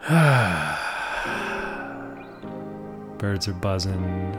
[3.18, 4.32] birds are buzzing.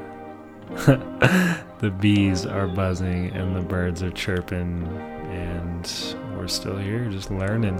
[0.69, 4.87] the bees are buzzing and the birds are chirping,
[5.29, 7.79] and we're still here just learning.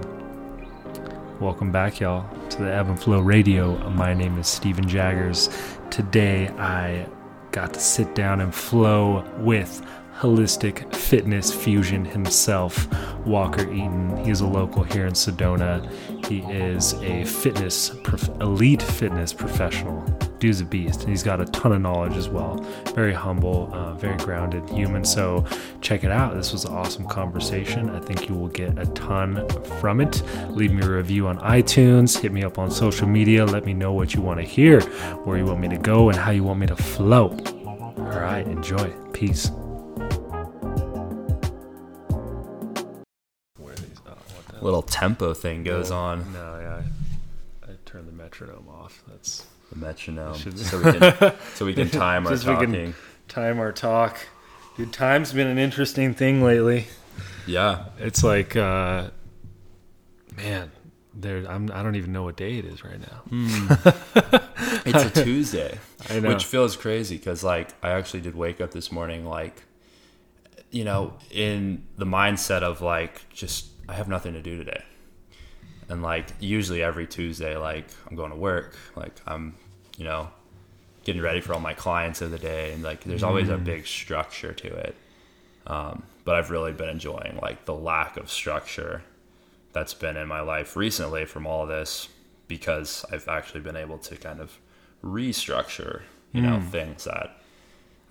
[1.39, 3.89] Welcome back, y'all, to the Ebb and Flow Radio.
[3.89, 5.49] My name is Steven Jaggers.
[5.89, 7.07] Today I
[7.49, 9.83] got to sit down and flow with
[10.21, 12.87] holistic fitness fusion himself,
[13.25, 14.23] Walker Eaton.
[14.23, 15.91] He's a local here in Sedona.
[16.31, 19.99] He is a fitness, prof- elite fitness professional.
[20.39, 21.01] Dude's a beast.
[21.01, 22.55] And he's got a ton of knowledge as well.
[22.95, 25.03] Very humble, uh, very grounded human.
[25.03, 25.45] So
[25.81, 26.33] check it out.
[26.35, 27.89] This was an awesome conversation.
[27.89, 29.45] I think you will get a ton
[29.81, 30.23] from it.
[30.47, 32.17] Leave me a review on iTunes.
[32.17, 33.45] Hit me up on social media.
[33.45, 34.79] Let me know what you want to hear,
[35.25, 37.37] where you want me to go, and how you want me to flow.
[37.97, 38.89] All right, enjoy.
[39.11, 39.51] Peace.
[44.61, 46.31] Little tempo thing goes on.
[46.33, 46.81] No, yeah,
[47.67, 49.01] I, I turned the metronome off.
[49.07, 52.93] That's The metronome, so we can so we can time our Just we can-
[53.27, 54.17] time our talk.
[54.77, 56.87] Dude, time's been an interesting thing lately.
[57.45, 59.09] Yeah, It's like, uh,
[60.37, 60.71] man,
[61.13, 61.43] there.
[61.49, 61.69] I'm.
[61.73, 63.21] I don't even know what day it is right now.
[64.85, 65.77] it's a Tuesday,
[66.09, 66.29] I know.
[66.29, 69.63] which feels crazy because like I actually did wake up this morning like,
[70.69, 74.81] you know, in the mindset of like just I have nothing to do today,
[75.89, 79.55] and like usually every Tuesday like I'm going to work, like I'm,
[79.97, 80.29] you know,
[81.03, 83.85] getting ready for all my clients of the day, and like there's always a big
[83.85, 84.95] structure to it.
[85.67, 89.03] Um, but I've really been enjoying like the lack of structure
[89.73, 92.07] that's been in my life recently from all of this
[92.47, 94.57] because I've actually been able to kind of
[95.03, 97.40] restructure, you know, things that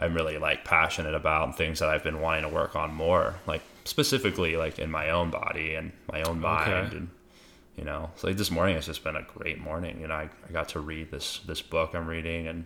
[0.01, 3.37] I'm really like passionate about and things that I've been wanting to work on more,
[3.47, 6.97] like specifically like in my own body and my own mind Okay.
[6.97, 7.09] and
[7.77, 10.01] you know, so like this morning has just been a great morning.
[10.01, 12.65] You know, I, I got to read this this book I'm reading and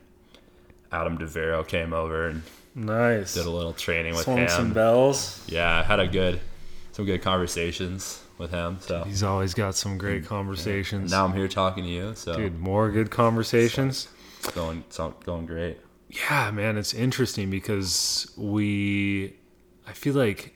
[0.92, 2.42] Adam DeVero came over and
[2.76, 3.34] Nice.
[3.34, 4.48] did a little training with Swung him.
[4.48, 5.44] some bells.
[5.46, 6.40] Yeah, I had a good
[6.92, 8.78] some good conversations with him.
[8.80, 11.10] So He's always got some great conversations.
[11.10, 12.14] now I'm here talking to you.
[12.14, 14.08] So Dude, more good conversations.
[14.38, 15.78] it's going it's going great.
[16.14, 19.34] Yeah, man, it's interesting because we,
[19.86, 20.54] I feel like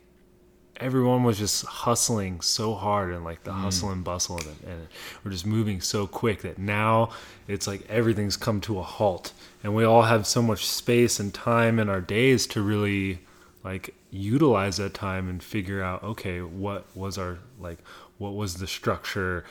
[0.76, 3.60] everyone was just hustling so hard and like the mm.
[3.60, 4.86] hustle and bustle of it, and
[5.24, 7.10] we're just moving so quick that now
[7.48, 9.32] it's like everything's come to a halt,
[9.64, 13.20] and we all have so much space and time in our days to really
[13.64, 17.78] like utilize that time and figure out okay, what was our like,
[18.18, 19.44] what was the structure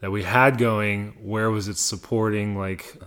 [0.00, 2.98] that we had going, where was it supporting like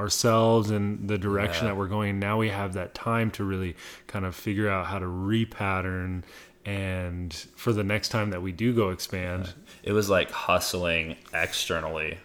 [0.00, 1.72] ourselves and the direction Yeah.
[1.72, 2.18] that we're going.
[2.18, 3.76] Now we have that time to really
[4.08, 6.22] kind of figure out how to repattern
[6.66, 9.54] and for the next time that we do go expand.
[9.82, 12.18] It was like hustling externally,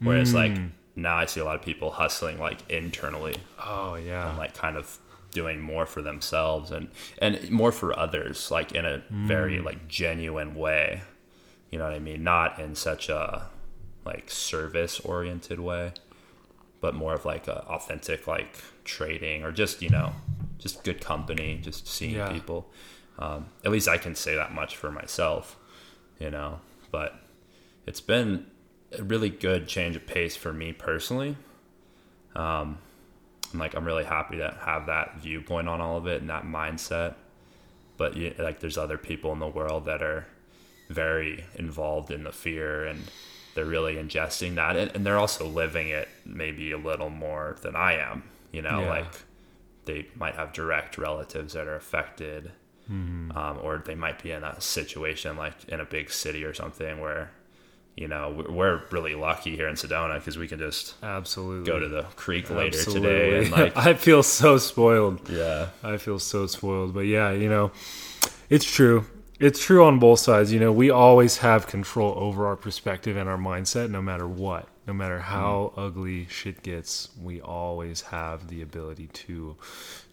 [0.00, 0.66] whereas like Hmm.
[0.96, 4.28] now I see a lot of people hustling like internally, Oh yeah.
[4.30, 4.98] And like kind of
[5.32, 6.88] doing more for themselves and
[7.18, 11.02] and more for others, like in a very like genuine way.
[11.70, 12.22] You know what I mean?
[12.24, 13.48] Not in such a
[14.04, 15.92] like service oriented way,
[16.80, 20.12] but more of like a authentic like trading or just you know
[20.58, 22.32] just good company, just seeing Yeah.
[22.32, 22.66] people.
[23.18, 25.56] Um, at least I can say that much for myself,
[26.18, 26.60] you know.
[26.90, 27.14] But
[27.86, 28.46] it's been
[28.98, 31.36] a really good change of pace for me personally.
[32.34, 32.78] Um,
[33.52, 36.44] and like I'm really happy to have that viewpoint on all of it and that
[36.44, 37.14] mindset.
[37.96, 40.26] But you, like, there's other people in the world that are
[40.90, 43.02] very involved in the fear and
[43.56, 47.74] they're really ingesting that and, and they're also living it maybe a little more than
[47.74, 48.22] I am.
[48.52, 48.88] You know, Yeah.
[48.88, 49.12] like
[49.86, 52.52] they might have direct relatives that are affected,
[52.88, 57.00] um, or they might be in a situation like in a big city or something
[57.00, 57.30] where,
[57.96, 61.66] you know, we're, we're really lucky here in Sedona because we can just Absolutely.
[61.66, 63.08] go to the creek later Absolutely.
[63.10, 65.28] today and like I feel so spoiled.
[65.28, 66.94] yeah I feel so spoiled.
[66.94, 67.72] But yeah, you know,
[68.50, 69.04] it's true.
[69.38, 70.52] It's true on both sides.
[70.52, 74.68] You know, we always have control over our perspective and our mindset no matter what.
[74.86, 75.32] No matter mm-hmm.
[75.32, 79.56] how ugly shit gets, we always have the ability to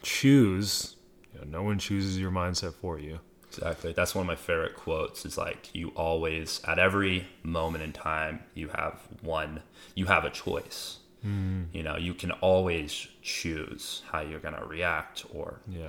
[0.01, 0.95] choose.
[1.33, 3.19] You know, no one chooses your mindset for you.
[3.47, 7.94] exactly that's one of my favorite quotes is like you always at every moment in
[7.94, 9.62] time you have one
[9.94, 11.65] you have a choice mm.
[11.71, 15.88] you know you can always choose how you're going to react or Yeah.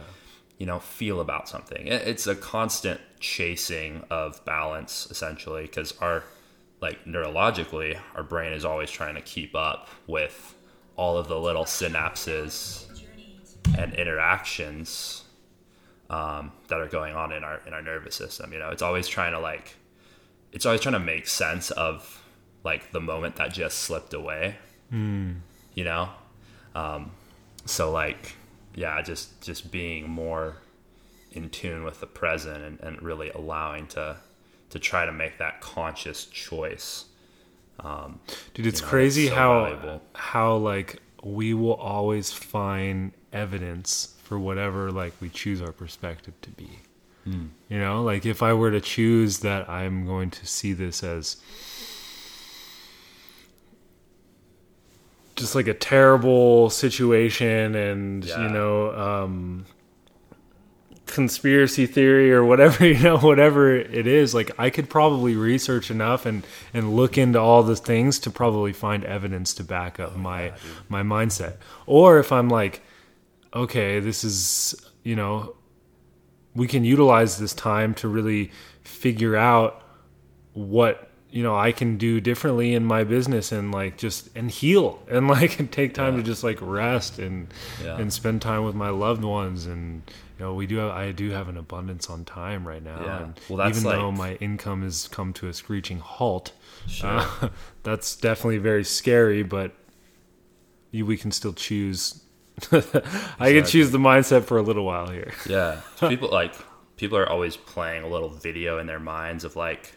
[0.58, 6.24] You know feel about something it's a constant chasing of balance essentially because our
[6.80, 10.54] like neurologically our brain is always trying to keep up with
[10.96, 12.86] all of the little synapses
[13.76, 15.24] and interactions
[16.10, 19.08] um, that are going on in our in our nervous system you know it's always
[19.08, 19.74] trying to like
[20.52, 22.22] it's always trying to make sense of
[22.64, 24.56] like the moment that just slipped away.
[24.92, 25.40] Mm.
[25.74, 26.08] You know,
[26.74, 27.10] um,
[27.66, 28.36] so like
[28.74, 30.56] yeah, just just being more
[31.32, 34.16] in tune with the present and, and really allowing to
[34.70, 37.06] to try to make that conscious choice.
[37.80, 38.20] Um,
[38.54, 40.02] Dude, it's you know, crazy so how valuable.
[40.14, 46.50] how like we will always find evidence for whatever like we choose our perspective to
[46.50, 46.78] be.
[47.26, 47.48] Mm.
[47.68, 51.36] You know, like if I were to choose that I'm going to see this as
[55.36, 58.42] just like a terrible situation and yeah.
[58.42, 59.66] you know um,
[61.06, 66.24] conspiracy theory or whatever you know whatever it is like i could probably research enough
[66.26, 70.18] and and look into all the things to probably find evidence to back up oh,
[70.18, 70.52] my
[70.88, 72.82] my mindset or if i'm like
[73.52, 75.54] okay this is you know
[76.54, 78.50] we can utilize this time to really
[78.82, 79.82] figure out
[80.52, 85.02] what you know I can do differently in my business and like just and heal
[85.10, 86.20] and like take time yeah.
[86.20, 87.52] to just like rest and
[87.82, 87.98] yeah.
[87.98, 90.02] and spend time with my loved ones and
[90.38, 93.22] you know we do have, I do have an abundance on time right now yeah.
[93.24, 96.52] and well, even like, though my income has come to a screeching halt
[96.86, 97.10] sure.
[97.10, 97.48] uh,
[97.82, 99.72] that's definitely very scary but
[100.92, 102.22] you we can still choose
[102.70, 106.54] I can choose the mindset for a little while here yeah people like
[106.96, 109.96] people are always playing a little video in their minds of like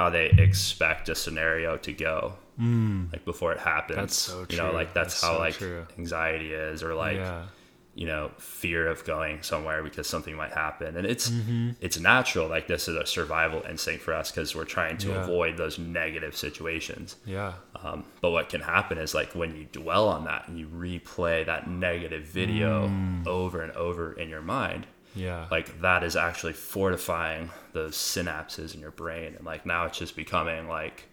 [0.00, 3.12] how they expect a scenario to go mm.
[3.12, 4.56] like before it happens that's so true.
[4.56, 5.86] you know like that's, that's how so like true.
[5.98, 7.42] anxiety is or like yeah.
[7.94, 11.72] you know fear of going somewhere because something might happen and it's mm-hmm.
[11.82, 15.22] it's natural like this is a survival instinct for us because we're trying to yeah.
[15.22, 20.08] avoid those negative situations yeah um, but what can happen is like when you dwell
[20.08, 23.26] on that and you replay that negative video mm.
[23.26, 28.80] over and over in your mind yeah like that is actually fortifying those synapses in
[28.80, 31.08] your brain and like now it's just becoming like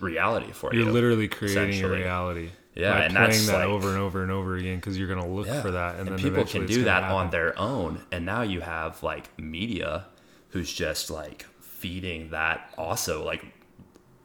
[0.00, 3.68] reality for you're you you're literally creating a reality yeah and playing that's that like,
[3.68, 5.60] over and over and over again because you're gonna look yeah.
[5.60, 7.16] for that and, and then people can do that happen.
[7.16, 10.06] on their own and now you have like media
[10.48, 13.44] who's just like feeding that also like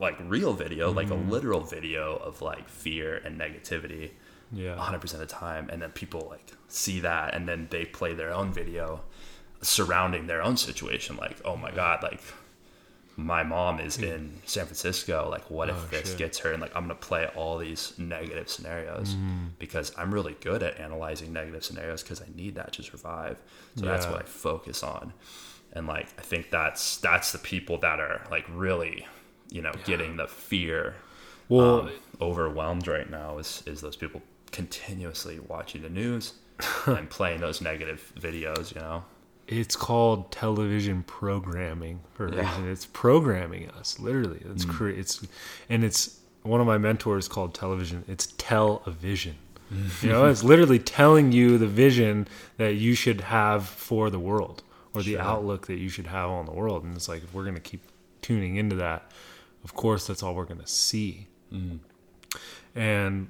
[0.00, 0.96] like real video mm-hmm.
[0.96, 1.30] like a mm-hmm.
[1.30, 4.10] literal video of like fear and negativity
[4.52, 8.14] yeah 100% of the time and then people like see that and then they play
[8.14, 9.00] their own video
[9.60, 12.20] surrounding their own situation like oh my god like
[13.16, 16.18] my mom is in san francisco like what if oh, this shit.
[16.18, 19.48] gets her and like i'm gonna play all these negative scenarios mm.
[19.58, 23.36] because i'm really good at analyzing negative scenarios because i need that to survive
[23.74, 23.90] so yeah.
[23.90, 25.12] that's what i focus on
[25.72, 29.04] and like i think that's that's the people that are like really
[29.50, 29.84] you know yeah.
[29.84, 30.94] getting the fear
[31.48, 31.90] well um,
[32.20, 34.22] overwhelmed right now is is those people
[34.58, 36.32] continuously watching the news
[36.86, 39.04] and playing those negative videos, you know.
[39.46, 42.50] It's called television programming for a yeah.
[42.50, 42.68] reason.
[42.68, 44.42] It's programming us, literally.
[44.50, 44.70] It's mm.
[44.70, 45.24] cre- it's
[45.70, 48.04] and it's one of my mentors called television.
[48.08, 49.36] It's television.
[50.02, 52.26] you know, it's literally telling you the vision
[52.56, 55.20] that you should have for the world or the sure.
[55.20, 56.82] outlook that you should have on the world.
[56.82, 57.82] And it's like if we're going to keep
[58.22, 59.12] tuning into that,
[59.62, 61.28] of course that's all we're going to see.
[61.52, 61.78] Mm.
[62.74, 63.28] And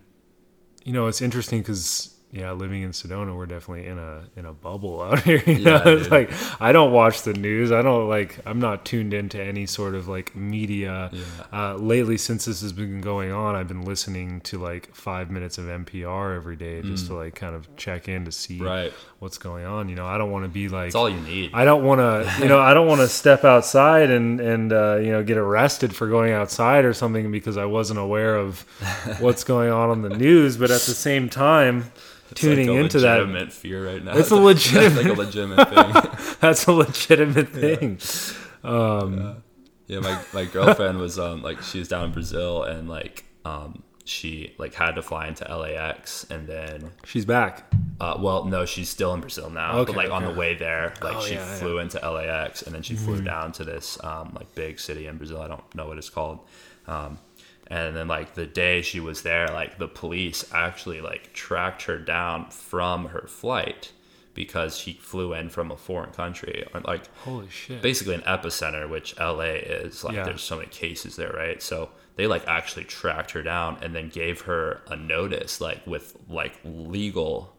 [0.89, 4.53] you know, it's interesting because yeah, living in Sedona, we're definitely in a in a
[4.53, 5.43] bubble out here.
[5.47, 6.31] You yeah, know, it's like
[6.61, 7.73] I don't watch the news.
[7.73, 8.39] I don't like.
[8.45, 11.11] I'm not tuned into any sort of like media.
[11.11, 11.23] Yeah.
[11.53, 15.57] Uh, lately, since this has been going on, I've been listening to like five minutes
[15.57, 17.09] of NPR every day just mm.
[17.09, 18.93] to like kind of check in to see right.
[19.21, 19.89] what's going on.
[19.89, 20.89] You know, I don't want to be like.
[20.89, 21.53] It's all you need.
[21.55, 22.43] I don't want to.
[22.43, 25.97] You know, I don't want to step outside and and uh, you know get arrested
[25.97, 28.61] for going outside or something because I wasn't aware of
[29.19, 30.59] what's going on on the news.
[30.59, 31.91] But at the same time
[32.35, 34.17] tuning like into that legitimate fear right now.
[34.17, 36.37] It's a legitimate, like a legitimate thing.
[36.41, 37.99] That's a legitimate thing.
[38.65, 38.71] Yeah.
[38.71, 39.43] Um,
[39.87, 39.99] yeah.
[39.99, 40.01] yeah.
[40.01, 44.55] my my girlfriend was um like she was down in Brazil and like um she
[44.57, 47.71] like had to fly into LAX and then she's back.
[48.01, 49.79] Uh, well, no, she's still in Brazil now.
[49.79, 50.15] Okay, but like okay.
[50.15, 53.05] on the way there, like oh, she yeah, flew into LAX and then she mm-hmm.
[53.05, 55.43] flew down to this um, like big city in Brazil.
[55.43, 56.41] I don't know what it's called.
[56.87, 57.19] Um,
[57.69, 61.99] and then like the day she was there like the police actually like tracked her
[61.99, 63.93] down from her flight
[64.35, 67.83] because she flew in from a foreign country like holy shit.
[67.83, 70.05] basically an epicenter which la is.
[70.05, 70.25] Like yeah.
[70.25, 71.63] there's so many cases there right?
[71.63, 76.17] So they like actually tracked her down and then gave her a notice like with
[76.29, 77.53] like legal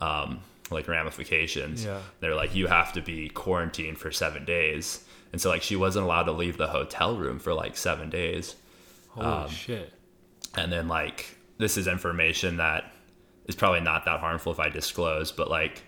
[0.00, 0.40] um
[0.70, 1.84] like ramifications.
[1.84, 2.00] Yeah.
[2.20, 5.04] They're like you have to be quarantined for seven days.
[5.32, 8.56] And so like she wasn't allowed to leave the hotel room for like seven days
[9.14, 9.92] Holy um, shit.
[10.56, 12.92] And then like this is information that
[13.46, 15.82] is probably not that harmful if I disclose, but like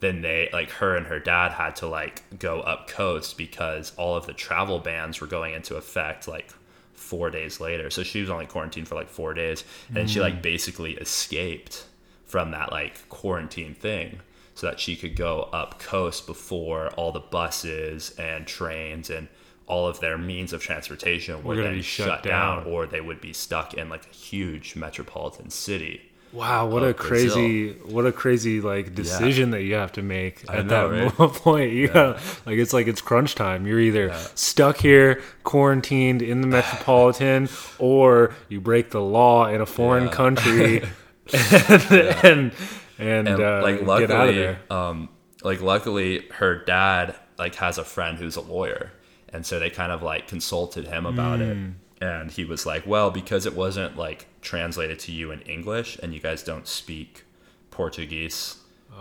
[0.00, 4.16] then they like her and her dad had to like go up coast because all
[4.16, 6.52] of the travel bans were going into effect like
[6.94, 7.90] four days later.
[7.90, 11.84] So she was only quarantined for like four days, and she like basically escaped
[12.24, 14.20] from that like quarantine thing
[14.54, 19.28] so that she could go up coast before all the buses and trains and
[19.70, 22.72] all of their means of transportation were gonna then be shut shut down, down.
[22.72, 26.02] or they would be stuck in like a huge metropolitan city.
[26.32, 30.44] Wow, what of a crazy, what a crazy like decision that you have to make
[30.48, 31.32] I at know, that right?
[31.46, 31.72] point.
[31.72, 33.66] You gotta, like it's like it's crunch time.
[33.66, 37.48] You're either stuck here, quarantined in the metropolitan,
[37.80, 40.12] or you break the law in a foreign Yeah.
[40.12, 40.82] country,
[41.32, 41.32] and
[42.22, 42.52] and,
[42.98, 44.58] and, and uh, like get out of luckily there.
[44.70, 45.08] um
[45.42, 48.92] like luckily her dad like has a friend who's a lawyer
[49.32, 51.42] and so they kind of like consulted him about Hmm.
[51.42, 51.58] it
[52.02, 56.14] and he was like well because it wasn't like translated to you in english and
[56.14, 57.24] you guys don't speak
[57.70, 58.56] portuguese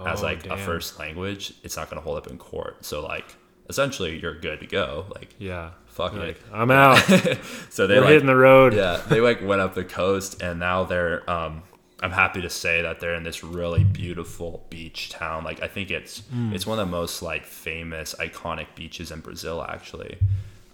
[0.06, 3.02] as Oh, like a first language it's not going to hold up in court so
[3.06, 3.36] like
[3.70, 6.98] essentially you're good to go like Yeah, fuck like it I'm out.
[7.70, 8.74] so they We're like hitting the road.
[8.74, 11.30] yeah, they like went up the coast, and now they're.
[11.30, 11.64] Um,
[12.02, 15.44] I'm happy to say that they're in this really beautiful beach town.
[15.44, 19.62] Like I think it's it's one of the most like famous, iconic beaches in Brazil.
[19.68, 20.18] Actually,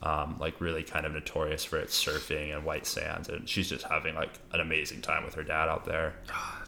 [0.03, 3.27] um, like really kind of notorious for its surfing and white sands.
[3.29, 6.13] And she's just having like an amazing time with her dad out there.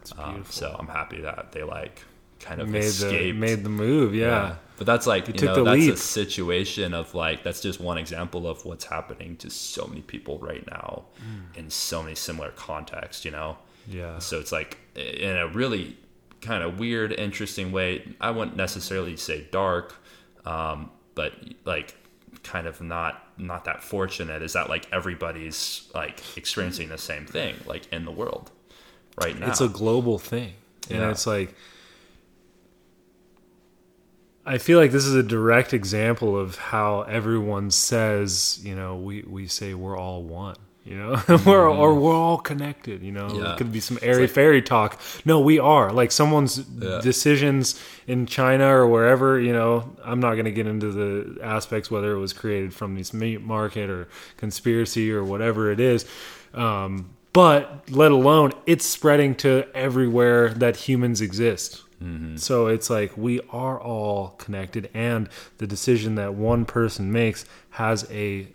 [0.00, 0.52] It's Um, beautiful.
[0.52, 2.02] so I'm happy that they like
[2.40, 3.38] kind of made the escaped.
[3.38, 4.14] made the move.
[4.14, 4.56] Yeah.
[4.76, 7.98] But that's like you, took know the that's a situation of like that's just one
[7.98, 11.56] example of what's happening to so many people right now Mm.
[11.58, 13.58] in so many similar contexts, you know.
[13.88, 14.18] Yeah.
[14.18, 15.96] So it's like in a really
[16.40, 18.06] kind of weird, interesting way.
[18.20, 19.94] I wouldn't necessarily say dark,
[20.44, 21.32] um, but
[21.64, 21.94] like
[22.42, 24.42] kind of not not that fortunate.
[24.42, 28.50] Is that like everybody's like experiencing the same thing like in the world
[29.20, 29.48] right now?
[29.48, 30.54] It's a global thing.
[30.90, 31.10] And Yeah.
[31.10, 31.54] it's like
[34.46, 39.20] I feel like this is a direct example of how everyone says, you know, we,
[39.22, 40.56] we say we're all one.
[40.88, 43.02] You know, we're or we're all connected.
[43.02, 43.42] You know, Mm-hmm.
[43.44, 43.52] Yeah.
[43.52, 44.98] it could be some airy fairy talk.
[45.24, 45.92] No, we are.
[45.92, 47.00] Like someone's Yeah.
[47.02, 49.38] decisions in China or wherever.
[49.38, 52.94] You know, I'm not going to get into the aspects whether it was created from
[52.94, 56.06] this meat market or conspiracy or whatever it is.
[56.54, 61.82] Um, but let alone it's spreading to everywhere that humans exist.
[62.36, 65.28] So it's like we are all connected, and
[65.58, 68.46] the decision that one person makes has a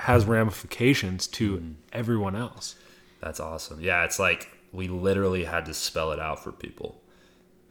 [0.00, 2.76] has ramifications to everyone else.
[3.20, 3.80] That's awesome.
[3.80, 7.00] Yeah, it's like we literally had to spell it out for people,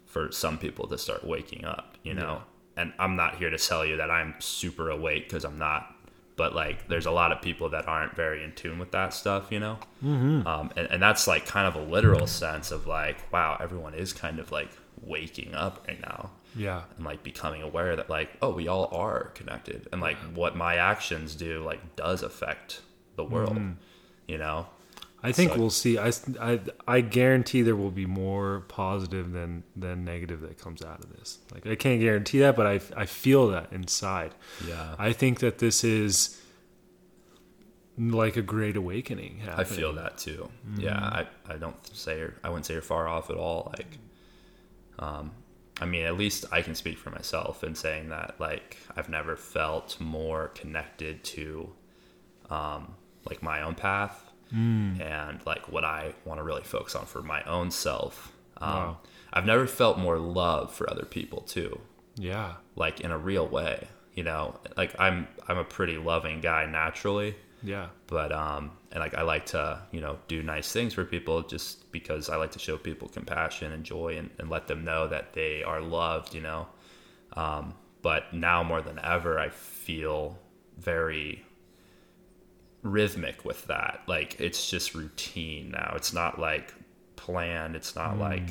[0.05, 2.41] for some people to start waking up, you know?
[2.75, 5.93] And I'm not here to tell you that I'm super awake because I'm not.
[6.35, 9.51] But like, there's a lot of people that aren't very in tune with that stuff,
[9.51, 9.79] you know?
[10.03, 10.45] Mm-hmm.
[10.45, 14.13] Um, and, and that's like kind of a literal sense of like, wow, everyone is
[14.13, 14.69] kind of like
[15.01, 19.25] waking up right now Yeah, and like becoming aware that like oh we all are
[19.35, 22.81] connected and like what my actions do like does affect
[23.15, 23.57] the world
[24.27, 24.67] you know
[25.23, 25.97] I think So- we'll see.
[25.97, 30.99] I, I I guarantee there will be more positive than than negative that comes out
[31.03, 31.39] of this.
[31.53, 34.35] Like I can't guarantee that, but I I feel that inside.
[34.67, 36.39] yeah I think that this is
[37.97, 39.41] like a great awakening.
[39.55, 40.49] I feel that too.
[40.77, 43.73] Yeah, I, I don't say I wouldn't say you're far off at all.
[43.75, 43.97] Like,
[44.99, 45.31] um,
[45.79, 49.36] I mean, at least I can speak for myself in saying that like I've never
[49.36, 51.72] felt more connected to,
[52.50, 52.96] um,
[53.29, 57.43] like my own path and like what I want to really focus on for my
[57.43, 58.31] own self.
[58.60, 58.98] Um, Wow.
[59.34, 61.79] I've never felt more love for other people too
[62.15, 62.53] Yeah.
[62.75, 67.36] like in a real way you know like i'm i'm a pretty loving guy naturally
[67.67, 67.88] Yeah.
[68.07, 71.91] but um and like i like to you know do nice things for people just
[71.91, 75.33] because i like to show people compassion and joy and, and let them know that
[75.33, 76.67] they are loved you know?
[77.33, 80.39] Um but now more than ever i feel
[80.77, 81.43] very
[82.83, 84.01] rhythmic with that.
[84.07, 85.93] Like it's just routine now.
[85.95, 86.74] It's not like
[87.15, 87.75] planned.
[87.75, 88.50] It's not like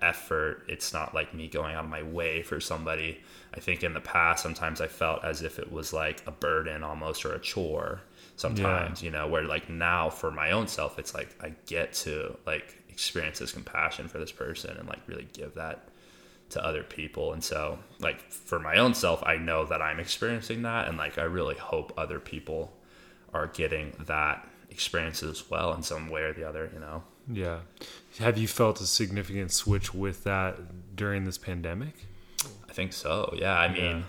[0.00, 0.64] effort.
[0.68, 3.20] It's not like me going out of my way for somebody.
[3.54, 6.84] I think in the past sometimes i felt as if it was like a burden
[6.84, 8.02] almost or a chore
[8.36, 12.36] sometimes you know where like now for my own self it's like i get to
[12.46, 15.88] like experience this compassion for this person and like really give that
[16.50, 20.62] to other people and so like for my own self i know that i'm experiencing
[20.62, 22.72] that and like i really hope other people
[23.34, 27.60] are getting that experience as well in some way or the other you know Yeah.
[28.20, 31.94] Have you felt a significant switch with that during this pandemic?
[32.68, 33.34] I think so.
[33.36, 33.58] Yeah.
[33.58, 34.02] I mean, Yeah.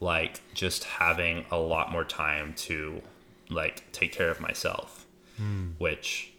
[0.00, 3.02] like just having a lot more time to
[3.50, 5.06] like take care of myself,
[5.78, 6.32] which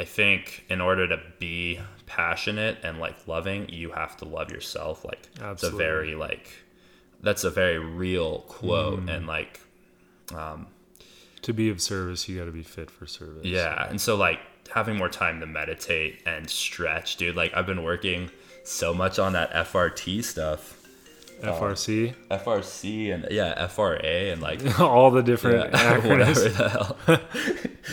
[0.00, 5.04] I think in order to be passionate and like loving, you have to love yourself.
[5.04, 6.50] Like it's a very like
[7.22, 9.60] that's a very real quote and like
[10.34, 10.66] um
[11.42, 13.44] To be of service, you got to be fit for service.
[13.44, 14.40] Yeah, and so like
[14.72, 17.36] having more time to meditate and stretch, dude.
[17.36, 18.30] Like I've been working
[18.64, 20.78] so much on that FRT stuff.
[21.42, 26.96] FRC, FRC and yeah, FRA and like all the different yeah, whatever the hell.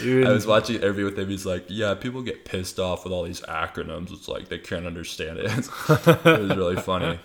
[0.02, 1.30] Dude, I was watching an interview with him.
[1.30, 4.12] He's like, "Yeah, people get pissed off with all these acronyms.
[4.12, 7.20] It's like they can't understand it." it was really funny.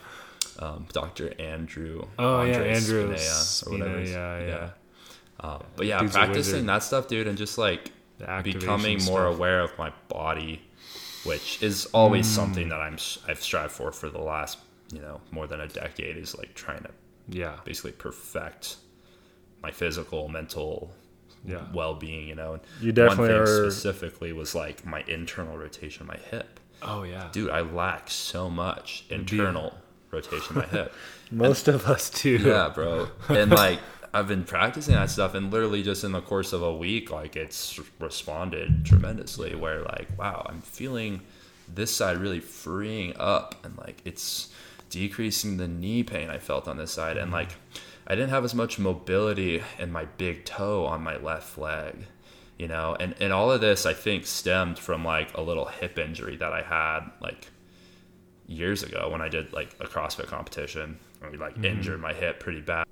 [0.58, 1.34] Um, Dr.
[1.40, 2.06] Andrew.
[2.18, 3.18] Oh, yeah, Andrew Spina, or whatever.
[3.18, 4.70] Spina, his- yeah, yeah.
[5.40, 7.90] Um, but yeah, Dude's practicing that stuff, dude, and just like
[8.42, 9.34] becoming more stuff.
[9.34, 10.62] aware of my body,
[11.24, 12.34] which is always Mm.
[12.34, 12.96] something that I'm
[13.28, 14.58] I've strived for for the last
[14.92, 16.16] you know more than a decade.
[16.16, 16.90] Is like trying to
[17.28, 18.76] yeah, basically perfect
[19.62, 20.92] my physical, mental
[21.44, 21.62] yeah.
[21.72, 22.28] well-being.
[22.28, 26.08] You know, and You definitely one thing are- specifically was like my internal rotation of
[26.08, 26.60] my hip.
[26.82, 27.28] Oh yeah.
[27.32, 29.74] Dude, I lack so much internal
[30.10, 30.92] rotation of my hip.
[31.30, 32.36] Most of us do.
[32.36, 33.08] Yeah, bro.
[33.28, 33.80] And like
[34.12, 37.34] I've been practicing that stuff and literally just in the course of a week, like
[37.36, 41.22] it's responded tremendously where like, wow, I'm feeling
[41.72, 44.50] this side really freeing up and like it's
[44.90, 47.34] decreasing the knee pain I felt on this side and mm-hmm.
[47.34, 47.56] like
[48.06, 52.06] I didn't have as much mobility in my big toe on my left leg.
[52.58, 55.98] You know, and, and all of this I think stemmed from like a little hip
[55.98, 57.48] injury that I had like
[58.46, 60.98] years ago when I did like a CrossFit competition.
[61.22, 61.64] I like mm-hmm.
[61.64, 62.86] injured my hip pretty bad.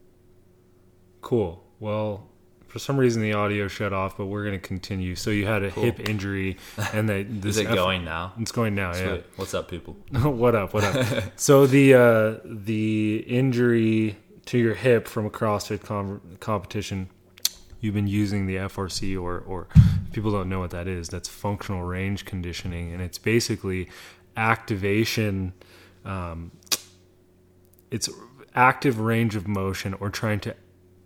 [1.21, 1.63] Cool.
[1.79, 2.29] Well,
[2.73, 5.15] for some reason the audio shut off, but we're gonna continue.
[5.15, 5.83] So you had a Cool.
[5.83, 6.57] hip injury,
[6.95, 8.33] and they this Is it F- going now?
[8.39, 8.95] It's going now.
[8.95, 9.19] Yeah.
[9.37, 9.93] What's up, people?
[10.23, 10.73] what up?
[10.73, 11.23] What up?
[11.37, 17.11] so the uh, the injury to your hip from a CrossFit com- competition,
[17.81, 19.69] you've been using the FRC, or or
[20.13, 21.11] people don't know what that is.
[21.11, 23.91] That's functional range conditioning, and it's basically
[24.35, 25.53] activation.
[26.07, 26.53] Um,
[27.91, 28.09] it's
[28.55, 30.57] active range of motion, or trying to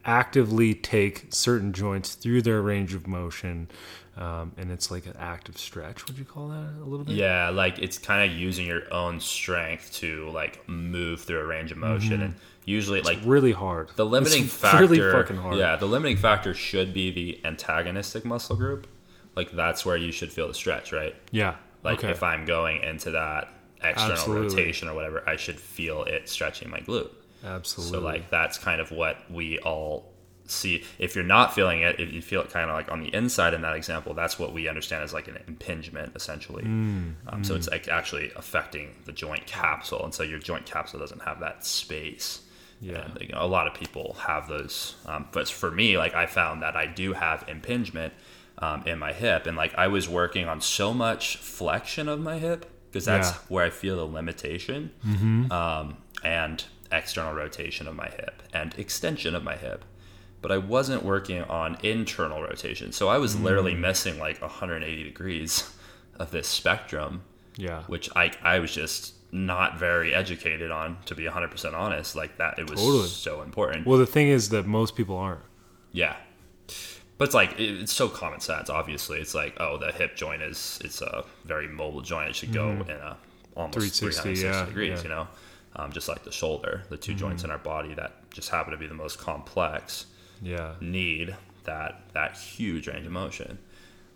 [0.06, 3.68] actively take certain joints through their range of motion.
[4.16, 6.06] Um, and it's like an active stretch.
[6.06, 7.16] Would you call that a little bit?
[7.16, 11.70] Yeah, like it's kind of using your own strength to like move through a range
[11.70, 13.90] of motion, and usually like really hard.
[13.96, 14.86] the limiting It's factor.
[14.86, 15.58] really fucking hard.
[15.58, 18.86] Yeah, the limiting factor should be the antagonistic muscle group.
[19.34, 21.14] Like that's where you should feel the stretch, right?
[21.30, 21.56] Yeah.
[21.82, 22.10] Like okay.
[22.10, 23.48] if I'm going into that
[23.82, 24.48] external Absolutely.
[24.48, 27.10] rotation or whatever, I should feel it stretching my glute.
[27.46, 27.98] Absolutely.
[27.98, 30.12] So like that's kind of what we all
[30.46, 30.84] see.
[30.98, 33.54] If you're not feeling it, if you feel it kind of like on the inside
[33.54, 36.64] in that example, that's what we understand as like an impingement essentially.
[36.64, 41.00] Mm, um, So it's like actually affecting the joint capsule, and so your joint capsule
[41.00, 42.42] doesn't have that space.
[42.80, 43.06] Yeah.
[43.06, 46.26] And, you know, a lot of people have those, um, but for me, like I
[46.26, 48.12] found that I do have impingement
[48.58, 52.38] um, in my hip, and like I was working on so much flexion of my
[52.38, 53.38] hip because that's Yeah.
[53.48, 54.92] where I feel the limitation
[55.50, 59.84] um, and external rotation of my hip and extension of my hip.
[60.42, 62.92] But I wasn't working on internal rotation.
[62.92, 63.80] So I was literally mm.
[63.80, 65.74] missing like 180 degrees
[66.18, 67.22] of this spectrum,
[67.56, 67.82] yeah.
[67.84, 72.14] which I, I was just not very educated on, to be 100% honest.
[72.14, 73.08] Like that, it was Totally.
[73.08, 73.86] so important.
[73.86, 75.40] Well, the thing is that most people aren't.
[75.92, 76.16] Yeah.
[77.18, 78.68] But it's like it- it's so common sense.
[78.68, 82.28] Obviously, it's like oh, the hip joint is it's a very mobile joint.
[82.28, 82.90] It should go mm-hmm.
[82.90, 83.16] in a
[83.56, 84.98] almost 360, 360 yeah, degrees.
[84.98, 85.02] yeah.
[85.02, 85.28] You know,
[85.76, 88.78] um, just like the shoulder, the 2 joints in our body that just happen to
[88.78, 90.06] be the most complex
[90.42, 90.74] Yeah.
[90.80, 93.58] need that that huge range of motion.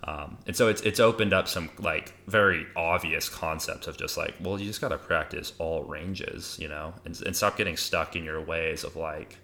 [0.04, 4.34] Um, and so it's it's opened up some like very obvious concepts of just like
[4.40, 8.16] well you just got to practice all ranges you know and, and stop getting stuck
[8.16, 9.36] in your ways of like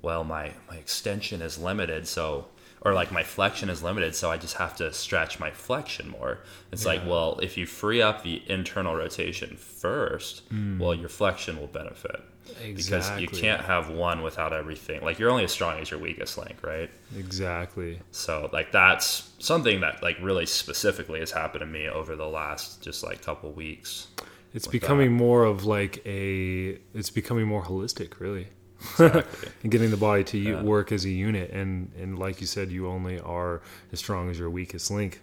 [0.00, 2.46] well my my extension is limited so
[2.82, 6.38] or like my flexion is limited so I just have to stretch my flexion more
[6.72, 10.78] it's like well if you free up the internal rotation first hmm.
[10.78, 12.20] well your flexion will benefit
[12.62, 13.26] Exactly.
[13.26, 16.38] because you can't have one without everything like you're only as strong as your weakest
[16.38, 18.00] link right Exactly.
[18.10, 22.82] so like that's something that like really specifically has happened to me over the last
[22.82, 24.08] just like couple weeks.
[24.54, 26.78] It's becoming more of like a.
[26.94, 28.48] It's becoming more holistic, really.
[28.80, 29.48] Exactly.
[29.62, 30.62] and getting the body to Yeah.
[30.62, 33.60] work as a unit, and and like you said, you only are
[33.92, 35.20] as strong as your weakest link.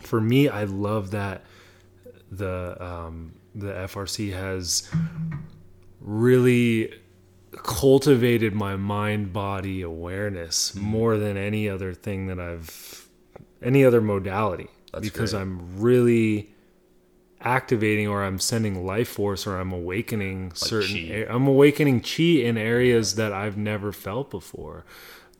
[0.00, 1.44] For me, I love that
[2.30, 4.90] the um, the FRC has
[6.00, 6.92] really
[7.52, 10.84] cultivated my mind body awareness Mm-hmm.
[10.86, 13.06] more than any other thing that I've
[13.62, 15.40] any other modality That's because great.
[15.42, 16.50] I'm really
[17.44, 21.26] activating or I'm sending life force or I'm awakening certain chi.
[21.28, 24.84] I'm awakening chi in areas that I've never felt before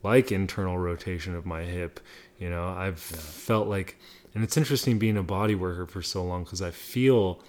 [0.03, 2.01] like internal rotation of my hip
[2.39, 2.69] you know?
[2.69, 3.97] I've felt like
[4.35, 7.41] and it's interesting being a body worker for so long cuz I feel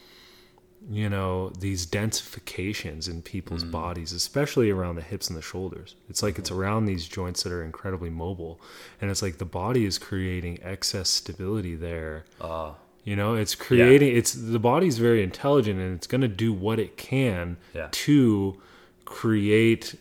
[0.90, 3.72] you know these densifications in people's Mm.
[3.72, 5.96] bodies especially around the hips and the shoulders.
[6.10, 8.60] It's like it's around these joints that are incredibly mobile
[9.00, 12.26] and it's like the body is creating excess stability there.
[12.42, 16.54] Uh, you know it's creating it's the body's very intelligent and it's going to do
[16.54, 17.88] what it can Yeah.
[17.92, 18.62] to
[19.06, 19.96] create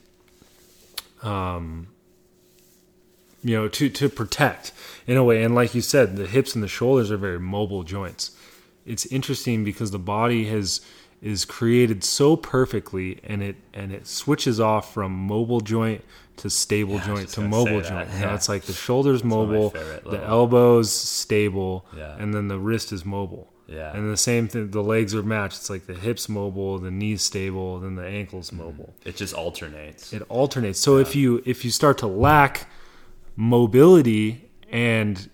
[1.22, 1.88] um
[3.42, 4.72] you know to to protect
[5.06, 5.42] in a way.
[5.42, 8.30] And like you said the hips and the shoulders are very mobile joints.
[8.86, 10.80] It's interesting because the body has
[11.20, 16.04] is created so perfectly and it and it switches off from mobile joint
[16.42, 18.08] to stable was joint to mobile joint.
[18.14, 19.70] You know it's like the shoulders one of my mobile
[20.10, 22.16] the elbows stable Yeah.
[22.18, 23.48] and then the wrist is mobile.
[23.68, 23.96] Yeah.
[23.96, 25.58] and the same thing the legs are matched.
[25.58, 28.64] It's like the hips mobile the knees stable then the ankles mm-hmm.
[28.64, 28.94] mobile.
[29.04, 30.12] It just alternates.
[30.12, 30.80] it alternates.
[30.80, 32.68] So if you if you start to lack
[33.36, 35.30] mobility and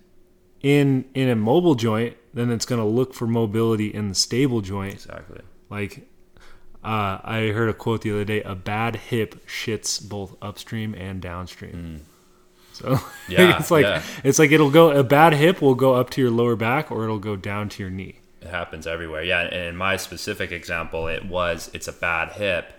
[0.63, 4.61] in in a mobile joint then it's going to look for mobility in the stable
[4.61, 4.93] joint.
[4.95, 5.41] Exactly.
[5.71, 6.07] like
[6.85, 11.21] uh, i heard a quote the other day a bad hip shits both upstream and
[11.21, 12.03] downstream
[12.73, 14.03] so Yeah, it's like yeah.
[14.25, 17.05] it's like it'll go a bad hip will go up to your lower back or
[17.05, 19.25] it'll go down to your knee It happens everywhere.
[19.25, 22.73] Yeah, and in my specific example, it was it's a bad hip.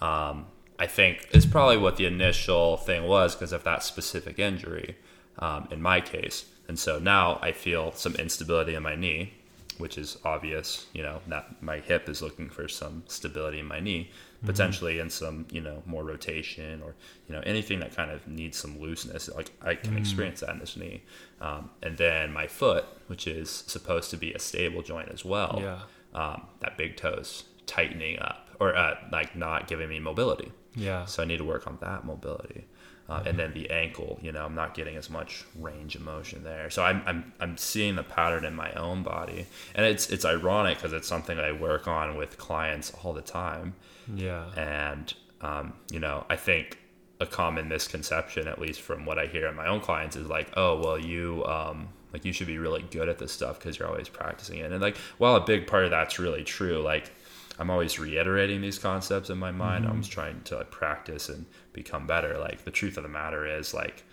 [0.00, 0.46] Um,
[0.78, 4.96] I think it's probably what the initial thing was because of that specific injury.
[5.38, 9.34] Um, in my case, and so now I feel some instability in my knee,
[9.82, 10.86] which is obvious.
[10.92, 14.10] You know, that my hip is looking for some stability in my knee,
[14.44, 16.94] potentially in some you know more rotation or
[17.26, 19.28] you know anything that kind of needs some looseness.
[19.28, 21.02] Like I can experience that in this knee,
[21.40, 25.58] um, and then my foot, which is supposed to be a stable joint as well.
[25.60, 25.80] Yeah.
[26.14, 30.52] Um, that big toes tightening up or uh, like not giving me mobility.
[30.76, 32.66] yeah So I need to work on that mobility.
[33.08, 36.44] Uh, and then the ankle, you know, I'm not getting as much range of motion
[36.44, 36.70] there.
[36.70, 39.46] So I'm, I'm, I'm seeing the pattern in my own body.
[39.74, 43.74] And it's, it's ironic because it's something I work on with clients all the time.
[44.14, 46.78] yeah And, um, you know, I think
[47.20, 50.48] a common misconception, at least from what I hear in my own clients, is like,
[50.56, 53.88] oh, well, you, um, like, you should be really good at this stuff because you're
[53.88, 54.70] always practicing it.
[54.70, 57.10] And, like, while a big part of that's really true, like,
[57.58, 59.86] I'm always reiterating these concepts in my mind.
[59.86, 62.38] I'm just trying to like, practice and become better.
[62.38, 64.04] Like, the truth of the matter is, like,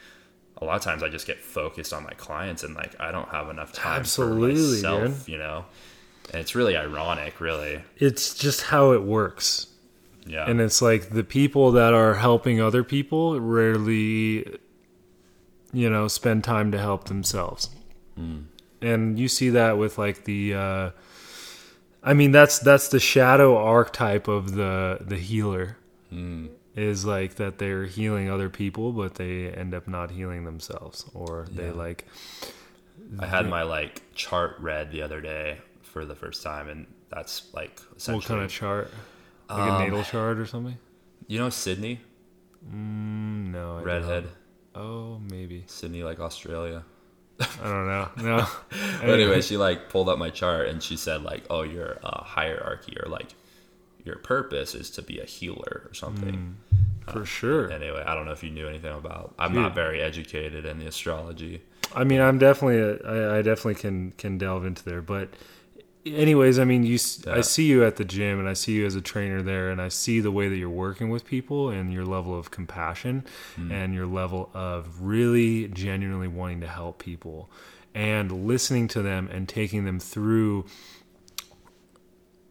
[0.58, 3.30] a lot of times I just get focused on my clients and, like, I don't
[3.30, 5.28] have enough time Absolutely, for myself, dude.
[5.34, 5.66] you know?
[6.32, 7.82] And it's really ironic, really.
[7.98, 9.68] it's just how it works
[10.28, 10.48] Yeah.
[10.50, 14.46] and it's like the people that are helping other people rarely
[15.74, 17.70] you know spend time to help themselves
[18.82, 20.90] and you see that with like the uh
[22.04, 25.78] i mean that's that's the shadow archetype of the the healer
[26.76, 31.46] is like that they're healing other people but they end up not healing themselves or
[31.52, 31.74] they Yeah.
[31.74, 32.06] like
[33.20, 37.52] I had my like chart read the other day for the first time, and that's
[37.54, 38.18] like essentially.
[38.18, 38.92] what kind of chart
[39.50, 40.78] like Um, a natal chart or something
[41.28, 42.02] you know Sydney,
[42.66, 44.24] mm, no I redhead,
[44.76, 44.84] don't.
[44.86, 46.84] oh maybe Sydney like Australia.
[47.40, 48.48] I don't know no
[49.02, 52.22] But anyway, she like pulled up my chart and she said like, "Oh, your uh,
[52.24, 53.34] hierarchy or like
[54.04, 56.58] your purpose is to be a healer or something."
[57.08, 59.34] for sure Anyway, I don't know if you knew anything about.
[59.40, 59.62] I'm Dude.
[59.64, 61.62] not very educated in the astrology.
[61.96, 65.02] I mean, I'm definitely, a, I, I definitely can can delve into there.
[65.02, 65.30] But,
[66.06, 67.42] anyways, I mean, you, s I Yeah.
[67.42, 69.90] see you at the gym, and I see you as a trainer there, and I
[69.90, 73.24] see the way that you're working with people, and your level of compassion,
[73.58, 73.72] mm-hmm.
[73.72, 77.50] and your level of really genuinely wanting to help people,
[77.94, 80.66] and listening to them and taking them through.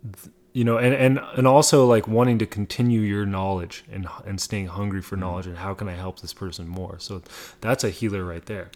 [0.03, 4.41] th- You know, and, and and also like wanting to continue your knowledge and and
[4.41, 5.25] staying hungry for mm-hmm.
[5.25, 6.99] knowledge and how can I help this person more?
[6.99, 7.23] So
[7.61, 8.71] that's a healer right there.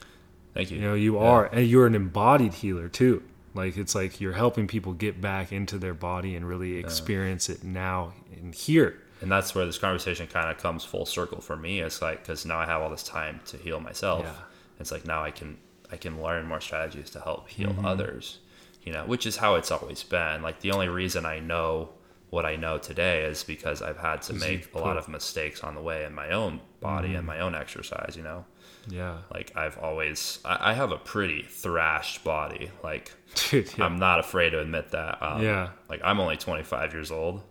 [0.54, 0.76] Thank you.
[0.78, 1.28] You know, you Yeah.
[1.30, 3.22] are, and you're an embodied healer too.
[3.54, 7.62] Like it's like you're helping people get back into their body and really experience it
[7.62, 8.98] now and here.
[9.20, 12.44] and that's where this conversation kind of comes full circle for me it's like because
[12.44, 14.32] now i have all this time to heal myself Yeah.
[14.80, 15.58] it's like now i can
[15.92, 17.84] i can learn more strategies to help heal Mm-hmm.
[17.84, 18.38] others
[18.82, 21.90] you know which is how it's always been like the only reason i know
[22.30, 25.74] what i know today is because i've had to make a lot of mistakes on
[25.76, 27.18] the way in my own body Mm-hmm.
[27.18, 28.44] and my own exercise you know
[28.88, 33.12] Yeah, like i've always i, I have a pretty thrashed body like
[33.50, 33.70] dude.
[33.78, 35.68] Yeah, i'm not afraid to admit that um, Yeah.
[35.88, 37.42] like i'm only 25 years old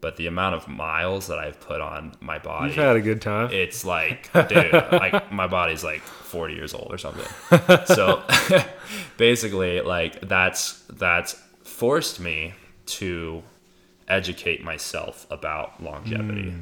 [0.00, 3.22] but the amount of miles that I've put on my body, you've had a good
[3.22, 3.48] time.
[3.50, 7.24] it's like, dude, like my body's like 40 years old or something.
[7.86, 8.22] So
[9.16, 12.52] basically, like that's that's forced me
[12.86, 13.42] to
[14.06, 16.52] educate myself about longevity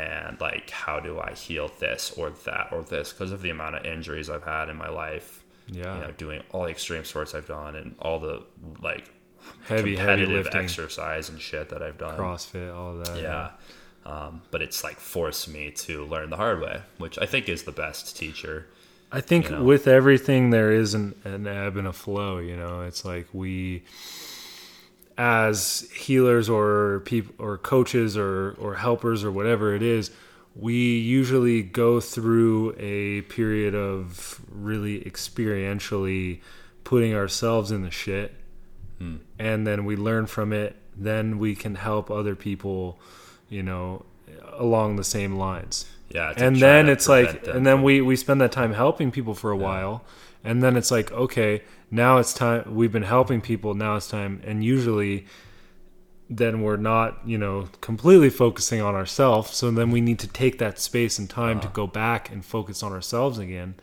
[0.00, 3.76] and like how do I heal this or that or this because of the amount
[3.76, 5.44] of injuries I've had in my life.
[5.68, 8.42] yeah, You know, doing all the extreme sports I've done and all the
[8.82, 9.10] like
[9.66, 12.18] heavy heavy lifting, exercise and shit that I've done.
[12.18, 13.20] CrossFit, all that.
[13.20, 13.50] Yeah.
[14.06, 17.64] Um, but it's like forced me to learn the hard way, which I think is
[17.64, 18.66] the best teacher.
[19.12, 19.64] I think you know?
[19.64, 22.38] with everything there is an, an ebb and a flow.
[22.38, 23.82] You know, it's like we,
[25.20, 30.10] as healers or people or coaches or or helpers or whatever it is,
[30.56, 36.40] we usually go through a period of really experientially
[36.84, 38.34] putting ourselves in the shit,
[38.98, 39.16] Hmm.
[39.38, 40.74] and then we learn from it.
[40.96, 42.98] Then we can help other people,
[43.50, 44.06] you know,
[44.54, 45.86] along the same lines.
[46.10, 46.32] Yeah.
[46.36, 47.56] and then it's like them.
[47.58, 50.02] and then we we spend that time helping people for a while.
[50.42, 54.40] And then it's like okay now it's time we've been helping people now it's time.
[54.44, 55.26] And usually
[56.28, 59.54] then we're not you know completely focusing on ourselves.
[59.56, 61.68] So then we need to take that space and time Uh-huh.
[61.68, 63.74] to go back and focus on ourselves again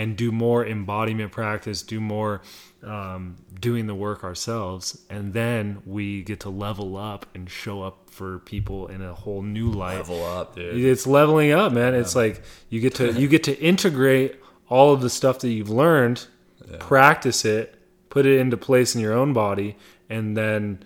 [0.00, 2.40] and do more embodiment practice do more
[2.82, 4.98] um, doing the work ourselves.
[5.10, 9.42] And then we get to level up and show up for people in a whole
[9.42, 9.98] new light.
[9.98, 10.82] Level up, dude.
[10.82, 11.94] it's leveling up man.
[11.94, 15.70] It's like you get to you get to integrate all of the stuff that you've
[15.70, 16.26] learned
[16.78, 17.76] practice it
[18.08, 19.76] put it into place in your own body
[20.08, 20.82] and then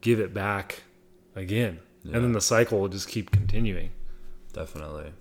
[0.00, 0.82] give it back
[1.34, 1.80] again.
[2.04, 3.90] And then the cycle will just keep continuing.
[4.52, 5.12] Definitely.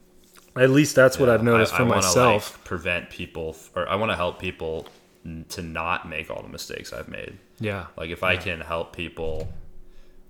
[0.60, 3.88] At least that's what i've noticed I- for I myself like, prevent people, f- or
[3.89, 4.88] I want to help people
[5.26, 7.38] n- to not make all the mistakes I've made.
[7.60, 9.52] yeah Like if I can help people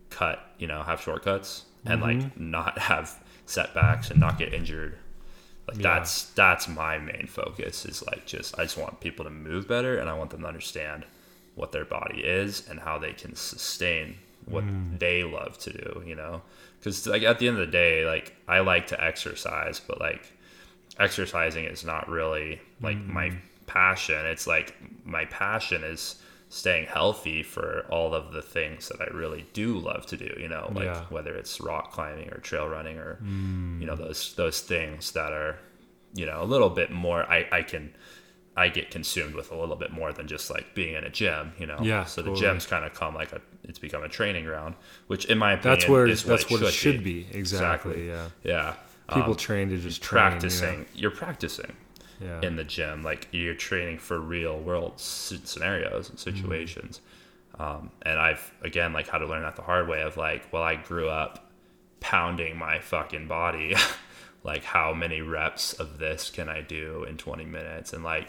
[0.10, 2.20] cut, you know, have shortcuts and Mm-hmm.
[2.22, 4.98] like not have setbacks and not get injured.
[5.68, 5.84] Like Yeah.
[6.00, 9.98] that's that's my main focus is like just I just want people to move better
[10.00, 11.06] and I want them to understand
[11.56, 14.16] what their body is and how they can sustain
[14.46, 14.98] what Mm.
[15.00, 16.42] they love to do, you know?
[16.84, 20.32] Cuz like at the end of the day, like I like to exercise, but like
[21.00, 23.38] exercising is not really like my mm.
[23.68, 24.26] passion.
[24.26, 29.46] It's like my passion is staying healthy for all of the things that I really
[29.54, 31.06] do love to do, you know, like Yeah.
[31.10, 33.98] whether it's rock climbing or trail running or you know mm.
[33.98, 35.60] those those things that are
[36.16, 37.94] you know a little bit more I I can
[38.60, 41.54] I get consumed with a little bit more than just like being in a gym,
[41.60, 41.82] you know.
[41.82, 42.40] Yeah, So totally.
[42.40, 44.76] the gyms kind of come like a it's become a training ground,
[45.08, 48.30] which in my opinion that's where is that's what what it should be, exactly, yeah
[48.44, 48.76] Yeah.
[49.08, 50.76] people Um, train to just train, you know?
[50.76, 50.86] practicing.
[50.94, 51.76] You're practicing
[52.20, 56.58] yeah in the gym like you're training for real world scenarios and Mm-hmm.
[56.58, 57.02] situations
[57.60, 60.64] um, and i've again like how to learn that the hard way of like well
[60.64, 61.50] i grew up
[62.00, 63.76] pounding my fucking body
[64.44, 68.28] like how many reps of this can i do in 20 minutes and like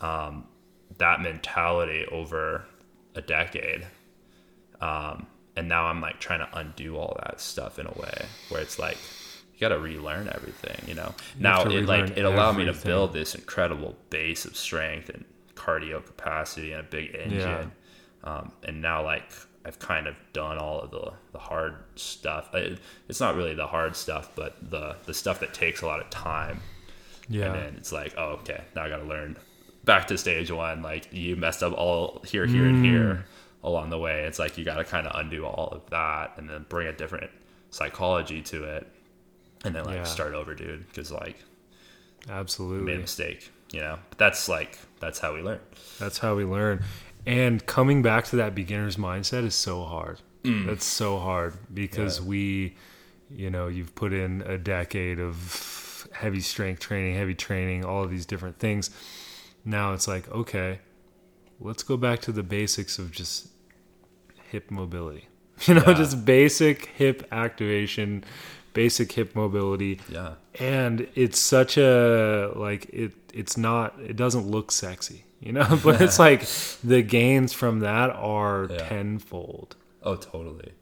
[0.00, 0.46] um,
[0.98, 2.64] that mentality over
[3.14, 3.86] a decade.
[4.80, 8.60] Um, and now i'm like trying to undo all that stuff in a way where
[8.60, 8.98] it's like
[9.54, 11.14] you got to relearn everything you know?
[11.38, 16.04] Now it like it allowed me to build this incredible base of strength and cardio
[16.04, 17.72] capacity and a big engine.
[18.22, 19.32] Um, and now like
[19.64, 22.50] i've kind of done all of the, the hard stuff.
[23.08, 26.10] It's not really the hard stuff but the the stuff that takes a lot of
[26.10, 26.60] time.
[27.28, 27.46] Yeah.
[27.46, 29.36] and then it's like oh okay now i gotta learn
[29.86, 32.84] back to stage one like you messed up all here here and Mm.
[32.84, 33.24] here
[33.64, 36.66] along the way it's like you gotta kind of undo all of that and then
[36.68, 37.30] bring a different
[37.70, 38.86] psychology to it
[39.64, 40.02] and then like Yeah.
[40.04, 41.36] start over dude because like
[42.28, 45.60] absolutely made a mistake you know but that's like that's how we learn
[45.98, 46.82] That's how we learn.
[47.26, 50.20] And coming back to that beginner's mindset is so hard.
[50.44, 52.22] That's so hard because Mm.
[52.22, 52.28] Yeah.
[52.28, 52.76] we,
[53.34, 58.10] you know, you've put in a decade of heavy strength training, heavy training, all of
[58.10, 58.90] these different things.
[59.66, 60.78] Now it's like, okay,
[61.60, 63.48] let's go back to the basics of just
[64.50, 65.28] hip mobility.
[65.66, 65.94] You know, Yeah.
[65.94, 68.24] just basic hip activation,
[68.74, 74.70] basic hip mobility yeah and it's such a like it it's not it doesn't look
[74.70, 76.42] sexy you know but it's like
[76.84, 78.76] the gains from that are Yeah.
[78.88, 80.72] tenfold oh totally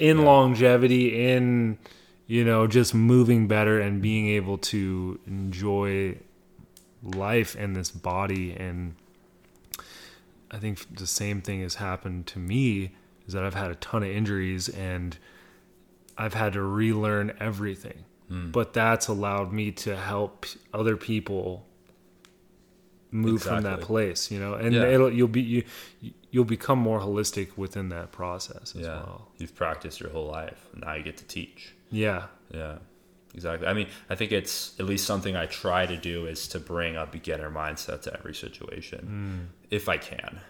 [0.00, 1.78] in longevity in
[2.26, 6.16] you know just moving better and being able to enjoy
[7.04, 8.52] life and this body.
[8.52, 8.96] And
[10.50, 12.92] i think the same thing has happened to me
[13.26, 15.18] is that i've had a ton of injuries and
[16.16, 18.04] i've had to relearn everything.
[18.28, 18.50] Hmm.
[18.50, 21.66] But that's allowed me to help other people
[23.10, 24.54] move from that place you know?
[24.54, 24.86] And Yeah.
[24.86, 25.64] it'll you'll be you
[26.30, 28.96] you'll become more holistic within that process as yeah.
[28.96, 29.28] well.
[29.38, 30.68] You've practiced your whole life.
[30.72, 31.74] And now you get to teach.
[31.90, 32.26] Yeah.
[32.52, 32.78] Yeah,
[33.34, 33.66] exactly.
[33.68, 36.96] I mean, I think it's at least something I try to do is to bring
[36.96, 40.40] a beginner mindset to every situation if I can.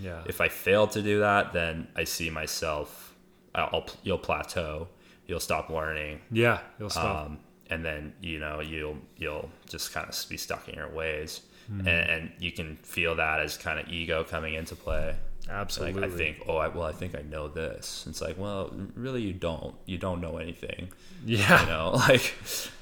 [0.00, 3.14] yeah If I fail to do that, then I see myself.
[3.54, 4.88] I'll you'll plateau.
[5.26, 10.08] You'll stop learning, yeah you'll stop um, and then you know you'll you'll just kind
[10.08, 11.80] of be stuck in your ways, Hmm.
[11.86, 15.14] and, and you can feel that as kind of ego coming into play.
[15.50, 16.02] Absolutely.
[16.02, 18.06] Like I think, oh, I, well, I think I know this.
[18.08, 19.74] It's like, well, really, you don't.
[19.86, 20.90] You don't know anything.
[21.24, 21.60] Yeah.
[21.62, 22.34] You know, like,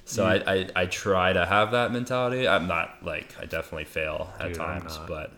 [0.05, 2.47] so I, I, I try to have that mentality.
[2.47, 5.33] I'm not like I definitely fail at Dude, times, but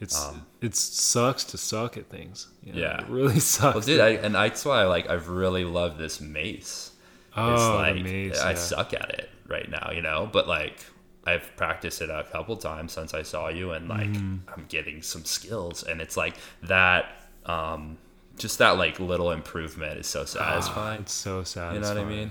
[0.00, 2.48] It's Um, it sucks to suck at things.
[2.64, 2.80] you know?
[2.80, 3.00] Yeah.
[3.02, 3.74] It really sucks.
[3.74, 6.92] well, dude, I, and that's why like I've really loved this mace.
[7.36, 8.56] oh, it's like mace, I yeah.
[8.56, 10.84] suck at it right now, you know, but like
[11.26, 14.50] I've practiced it a couple times since I saw you, and like Mm-hmm.
[14.54, 17.06] I'm getting some skills, and it's like that.
[17.46, 17.98] Um,
[18.38, 21.00] just that like little improvement is so Ah, satisfying.
[21.02, 21.74] it's so satisfying.
[21.74, 22.30] you know what I mean?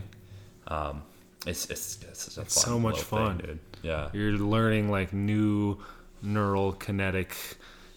[0.67, 1.04] Um,
[1.45, 3.38] it's it's it's, It's so much fun.
[3.38, 3.60] thing, dude.
[3.84, 5.78] Yeah, You're learning like new
[6.21, 7.36] neural kinetic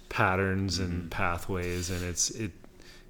[0.09, 0.91] patterns Mm-hmm.
[0.93, 2.53] and pathways, and it's it.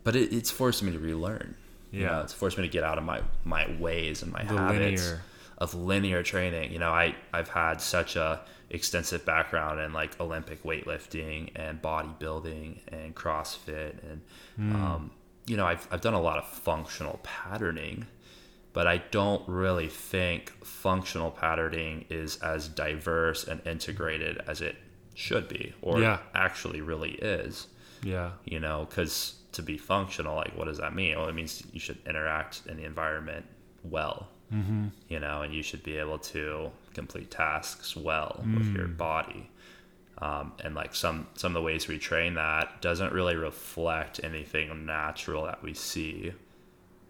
[0.04, 1.56] but it, it's forced me to relearn.
[1.90, 2.12] You Yeah.
[2.12, 5.02] know, it's forced me to get out of my my ways and my The habits
[5.02, 5.22] linear.
[5.62, 6.72] Of linear training.
[6.72, 12.78] You know, I I've had such a extensive background in like Olympic weightlifting and bodybuilding
[12.88, 14.20] and CrossFit and
[14.56, 14.76] Hmm.
[14.76, 15.10] um,
[15.46, 18.06] you know I've I've done a lot of functional patterning,
[18.72, 24.76] but I don't really think functional patterning is as diverse and integrated as it
[25.14, 26.18] should be or Yeah.
[26.34, 27.66] actually really is
[28.02, 28.30] Yeah.
[28.46, 31.80] you know because to be functional like what does that mean well it means you
[31.80, 33.44] should interact in the environment
[33.82, 34.86] well mm-hmm.
[35.08, 39.48] you know and you should be able to complete tasks well with your body
[40.18, 44.84] um, and like some some of the ways we train that doesn't really reflect anything
[44.86, 46.32] natural that we see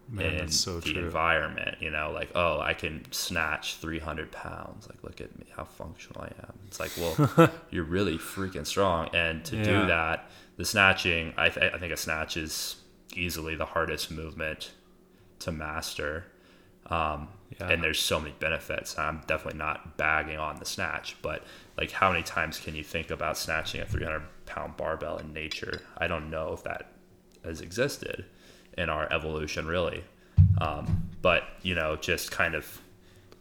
[0.09, 1.03] Man, in so the true.
[1.05, 5.63] environment you know like oh i can snatch 300 pounds like look at me how
[5.63, 9.63] functional i am it's like well you're really freaking strong and to Yeah.
[9.63, 12.75] do that the snatching I, th- I think a snatch is
[13.15, 14.71] easily the hardest movement
[15.39, 16.25] to master
[16.87, 17.27] um,
[17.59, 17.69] Yeah.
[17.69, 18.97] and there's so many benefits.
[18.97, 21.43] I'm definitely not bagging on the snatch but
[21.77, 25.81] like how many times can you think about snatching a 300 pound barbell in nature?
[25.97, 26.91] I don't know if that
[27.45, 28.25] has existed
[28.77, 30.03] in our evolution really.
[30.59, 32.81] Um, but you know just kind of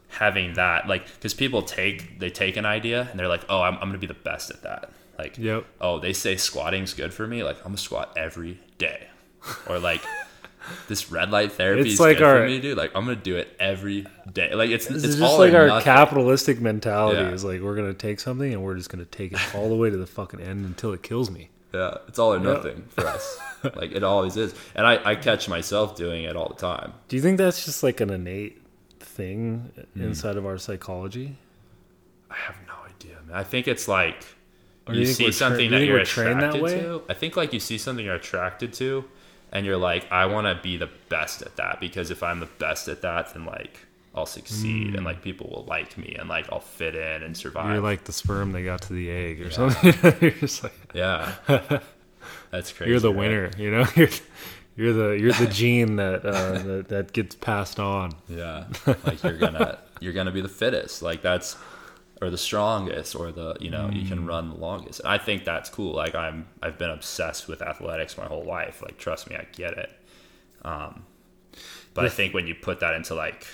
[0.08, 3.74] having that like because people take they take an idea and they're like oh i'm,
[3.76, 4.90] I'm gonna be the best at that.
[5.18, 5.64] Like Yep.
[5.80, 7.42] oh they say squatting's good for me.
[7.42, 9.08] Like i'm gonna squat every day.
[9.68, 10.02] Or like
[10.88, 13.16] this red light therapy It's is like good our- for me dude like i'm gonna
[13.16, 15.84] do it every day like it's This it's just all like our nothing.
[15.84, 17.20] capitalistic mentality.
[17.20, 17.30] Yeah.
[17.30, 19.90] Is like we're gonna take something and we're just gonna take it all the way
[19.90, 21.50] to the fucking end until it kills me.
[21.74, 23.38] yeah it's all or nothing for us
[23.76, 27.16] like it always is and I, I catch myself doing it all the time Do
[27.16, 28.60] you think that's just like an innate
[29.00, 30.02] thing Hmm.
[30.02, 31.36] inside of our psychology?
[32.30, 33.36] I have no idea, man.
[33.36, 34.24] I think it's like
[34.86, 36.80] Or you, you see tra- something you that you're we're that attracted way?
[36.80, 37.02] to.
[37.08, 39.04] I think like you see something you're attracted to,
[39.52, 42.48] and you're like, I want to be the best at that because if I'm the
[42.58, 43.78] best at that, then like
[44.14, 47.70] I'll succeed and like people will like me and like I'll fit in and survive.
[47.70, 49.94] You're like the sperm that got to the egg or something.
[50.20, 51.34] you're just like yeah,
[52.50, 52.90] that's crazy.
[52.90, 53.18] you're the right?
[53.18, 53.50] winner.
[53.56, 54.08] You know, you're
[54.76, 58.12] you're the you're the gene that uh, that that gets passed on.
[58.28, 61.02] Yeah, like you're gonna you're gonna be the fittest.
[61.02, 61.56] Like that's
[62.22, 64.08] or the strongest or the you know you Mm.
[64.08, 65.00] can run the longest.
[65.00, 65.92] And I think that's cool.
[65.94, 68.80] Like I'm I've been obsessed with athletics my whole life.
[68.80, 69.90] Like trust me, I get it.
[70.64, 71.04] Um,
[71.94, 73.46] but I think when you put that into like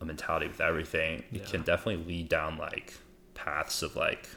[0.00, 2.94] a mentality with everything, it can definitely lead down like
[3.34, 4.28] paths of like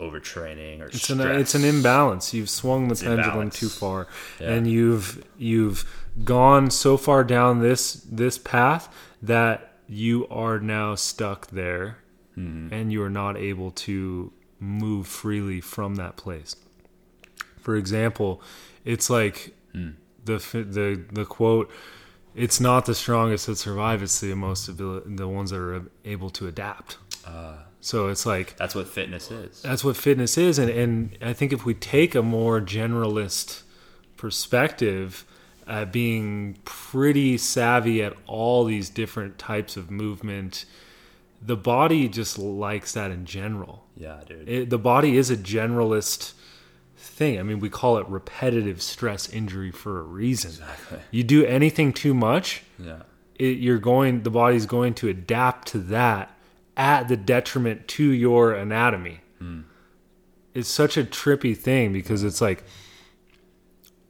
[0.00, 2.34] overtraining or It's an it's an imbalance.
[2.34, 3.60] You've swung the pendulum imbalance.
[3.60, 4.08] too far,
[4.40, 4.50] Yeah.
[4.52, 5.84] and you've you've
[6.24, 8.88] gone so far down this this path
[9.22, 11.98] that you are now stuck there,
[12.38, 12.74] Mm-hmm.
[12.74, 16.56] and you are not able to move freely from that place.
[17.60, 18.42] For example,
[18.84, 19.90] it's like Hmm.
[20.24, 21.70] the the the quote.
[22.34, 26.46] It's not the strongest that survive; it's the most the ones that are able to
[26.48, 26.98] adapt.
[27.26, 27.64] Ah.
[27.80, 29.62] so it's like That's what fitness is.
[29.62, 33.62] that's what fitness is and, and i think if we take a more generalist
[34.16, 35.24] perspective
[35.90, 40.64] being pretty savvy at all these different types of movement
[41.46, 44.48] the body just likes that in general Yeah, dude.
[44.48, 46.32] it, the body is a generalist
[46.96, 50.98] thing i mean we call it repetitive stress injury for a reason Exactly.
[51.10, 53.02] you do anything too much Yeah.
[53.34, 56.34] it, you're going the body's going to adapt to that
[56.76, 59.20] at the detriment to your anatomy
[60.54, 62.62] it's such a trippy thing because it's like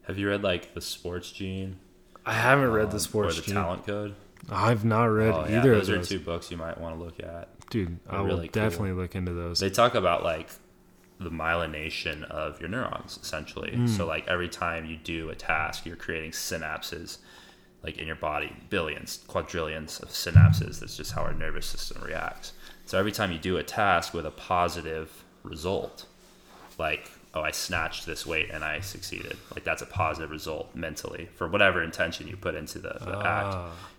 [0.03, 1.77] Have you read like the Sports Gene
[2.25, 3.55] i haven't read the um, sports or the Gene.
[3.55, 4.15] Talent Code?
[4.51, 6.97] I've not read Oh, yeah, either those of are those two books you might want
[6.97, 7.49] to look at.
[7.69, 8.61] dude i They're will really cool.
[8.63, 10.49] definitely look into those They talk about like
[11.19, 13.71] the myelination of your neurons essentially.
[13.73, 13.87] Hmm.
[13.87, 17.19] So like every time you do a task, you're creating synapses
[17.83, 20.79] like in your body, billions, quadrillions of synapses.
[20.81, 22.51] That's just how our nervous system reacts.
[22.85, 26.05] So every time you do a task with a positive result,
[26.77, 31.29] like oh I snatched this weight and I succeeded, like that's a positive result mentally
[31.35, 33.55] for whatever intention you put into the, the act.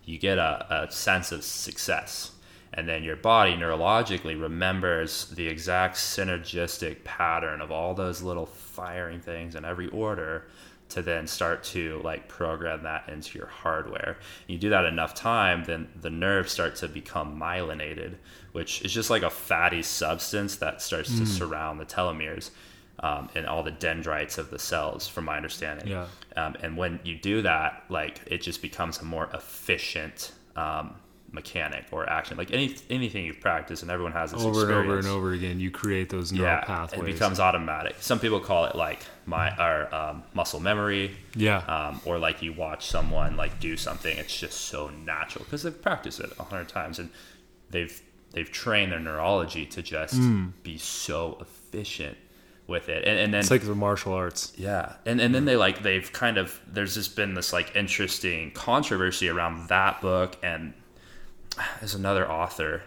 [0.06, 2.32] You get a, a sense of success.
[2.72, 9.20] And then your body neurologically remembers the exact synergistic pattern of all those little firing
[9.20, 10.46] things in every order
[10.88, 14.18] to then start to like program that into your hardware.
[14.46, 18.14] You do that enough time, then the nerves start to become myelinated,
[18.52, 21.26] which is just like a fatty substance that starts to mm.
[21.26, 22.50] surround the telomeres
[23.00, 25.88] um, and all the dendrites of the cells, from my understanding.
[25.88, 26.06] Yeah.
[26.36, 30.94] Um, and when you do that, like it just becomes a more efficient um,
[31.32, 32.36] mechanic or action.
[32.36, 35.60] Like any anything you've practiced, and everyone has this over and over and over again,
[35.60, 37.02] you create those neural yeah, pathways.
[37.02, 37.96] it becomes automatic.
[38.00, 41.58] Some people call it like my or um, muscle memory, yeah.
[41.58, 44.16] um, or like you watch someone like do something.
[44.16, 47.10] It's just so natural because they've practiced it a hundred times and
[47.70, 48.00] they've
[48.32, 50.20] they've trained their neurology to just
[50.62, 52.16] be so efficient
[52.66, 53.04] with it.
[53.06, 54.52] And, and then it's like the martial arts.
[54.56, 58.50] yeah, and and then they like they've kind of there's just been this like interesting
[58.52, 60.74] controversy around that book, and
[61.80, 62.82] there's another author,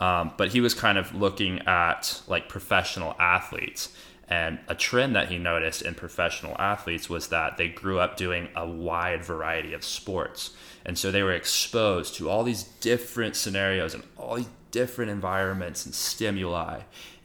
[0.00, 3.94] um, but he was kind of looking at like professional athletes,
[4.28, 8.48] and a trend that he noticed in professional athletes was that they grew up doing
[8.54, 10.50] a wide variety of sports,
[10.84, 15.86] and so they were exposed to all these different scenarios and all these different environments
[15.86, 16.80] and stimuli,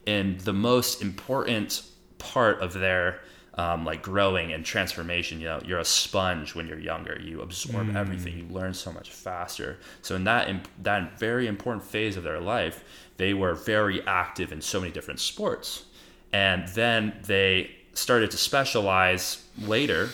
[0.06, 1.82] and the most important
[2.18, 3.20] part of their
[3.54, 5.40] um, like growing and transformation.
[5.40, 7.18] You know, you're a sponge when you're younger.
[7.20, 8.38] You absorb everything.
[8.38, 9.78] You learn so much faster.
[10.02, 12.84] So in that imp- that very important phase of their life,
[13.16, 15.84] they were very active in so many different sports,
[16.32, 20.10] and then they started to specialize later.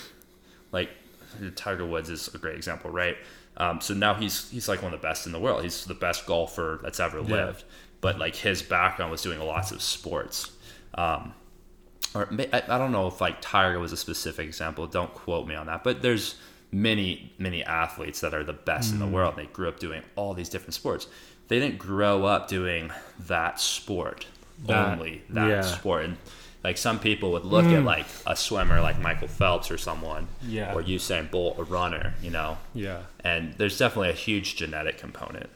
[0.72, 0.90] Like
[1.56, 3.16] Tiger Woods is a great example, right?
[3.58, 5.62] Um, so now he's he's like one of the best in the world.
[5.62, 7.34] He's the best golfer that's ever Yeah.
[7.46, 7.64] lived.
[8.00, 10.50] But like his background was doing lots of sports.
[10.94, 11.34] Um,
[12.14, 14.86] or I, I don't know if like Tiger was a specific example.
[14.86, 15.82] Don't quote me on that.
[15.84, 16.36] But there's
[16.72, 19.36] many many athletes that are the best in the world.
[19.36, 21.06] They grew up doing all these different sports.
[21.48, 22.90] They didn't grow up doing
[23.26, 24.26] that sport
[24.66, 25.60] That- only that yeah.
[25.62, 26.04] sport.
[26.06, 26.16] And
[26.64, 30.72] like some people would look at like a swimmer like Michael Phelps or someone, Yeah.
[30.74, 33.02] or Usain Bolt, a runner, you know, Yeah.
[33.22, 35.50] and there's definitely a huge genetic component,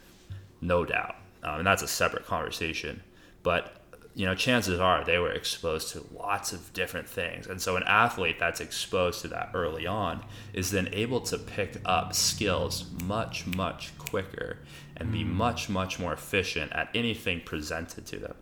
[0.61, 3.03] no doubt, um, and that's a separate conversation.
[3.43, 3.75] But
[4.19, 7.85] you know, chances are they were exposed to lots of different things, and so an
[7.85, 13.47] athlete that's exposed to that early on is then able to pick up skills much,
[13.47, 14.59] much quicker
[14.97, 15.29] and be mm.
[15.29, 18.35] much, much more efficient at anything presented to them.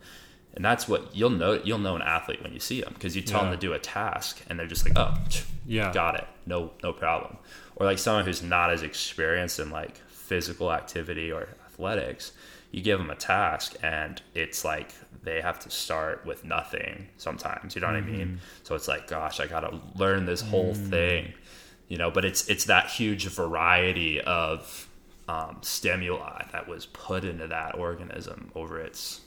[0.55, 1.61] And that's what you'll know.
[1.62, 3.51] You'll know an athlete when you see them because you tell Yeah.
[3.51, 5.14] them to do a task, and they're just like, "Oh,
[5.66, 5.93] Yeah.
[5.93, 7.37] got it, no, no problem."
[7.74, 12.33] Or like someone who's not as experienced in like physical activity or athletics,
[12.70, 14.93] you give them a task, and it's like
[15.27, 17.09] they have to start with nothing.
[17.18, 18.41] Sometimes, you know what I mean?
[18.62, 21.35] So it's like, gosh, I got to learn this whole thing,
[21.89, 22.11] you know.
[22.11, 24.89] But it's it's that huge variety of
[25.29, 29.20] um, stimuli that was put into that organism over its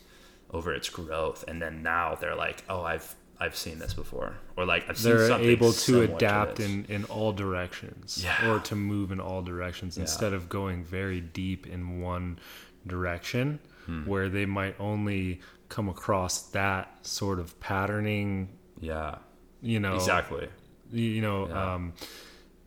[0.51, 4.65] over its growth and then now they're like oh i've i've seen this before or
[4.65, 6.67] like i've seen They're something able to adapt this.
[6.67, 8.49] in, in all directions Yeah.
[8.49, 12.39] or to move in all directions instead of going very deep in one
[12.87, 14.05] direction Hmm.
[14.05, 15.39] where they might only
[15.69, 18.49] come across that sort of patterning,
[18.79, 19.15] yeah
[19.61, 20.47] you know, exactly
[20.91, 21.73] you know, Yeah.
[21.75, 21.93] um,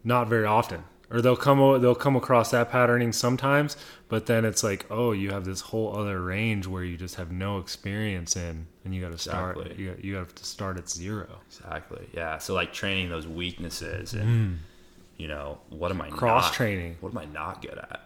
[0.05, 0.85] not very often.
[1.11, 3.77] Or they'll come they'll come across that patterning sometimes,
[4.09, 7.31] but then it's like, oh, you have this whole other range where you just have
[7.31, 9.59] no experience in, and you got to start.
[9.59, 9.85] Exactly.
[9.85, 11.29] You you have to start at zero.
[11.49, 14.59] exactly yeah so like training those weaknesses and
[15.19, 16.09] you know what am i.
[16.09, 16.97] Cross training.
[17.01, 18.01] what am i not good at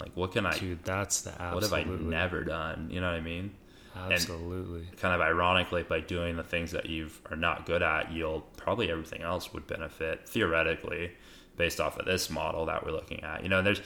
[0.00, 3.16] like what can i Dude, that's the what have i never done you know what
[3.16, 3.50] i mean
[3.96, 4.86] absolutely.
[4.96, 8.90] kind of ironically by doing the things that you are not good at you'll probably
[8.90, 11.10] everything else would benefit theoretically
[11.56, 13.42] based off of this model that we're looking at.
[13.42, 13.80] You know there's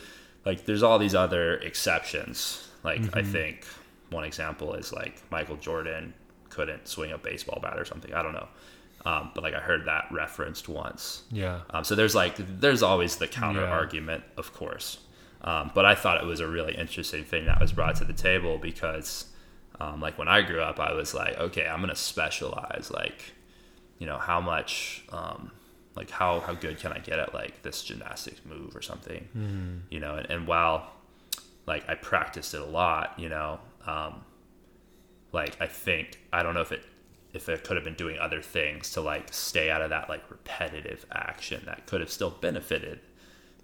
[0.45, 2.69] like there's all these other exceptions.
[2.85, 3.65] Like i think
[4.11, 6.15] one example is like michael jordan
[6.51, 8.15] couldn't swing a baseball bat or something.
[8.15, 8.49] I don't know.
[9.05, 11.23] Um, but like i heard that referenced once.
[11.31, 13.71] Yeah, um, so there's like there's always the counter Yeah.
[13.71, 14.99] argument, of course.
[15.43, 18.13] Um, but I thought it was a really interesting thing that was brought to the
[18.15, 19.27] table because,
[19.81, 22.91] um, like when I grew up, I was like, okay, I'm gonna specialize.
[22.93, 23.33] Like,
[23.99, 25.53] you know, how much, um,
[25.95, 29.83] like how how good can I get at like this gymnastics move or something?
[29.91, 30.91] You know, and, and while
[31.67, 34.23] like I practiced it a lot, you know, um,
[35.33, 36.85] like I think I don't know if it
[37.35, 40.31] if it could have been doing other things to like stay out of that like
[40.31, 43.01] repetitive action that could have still benefited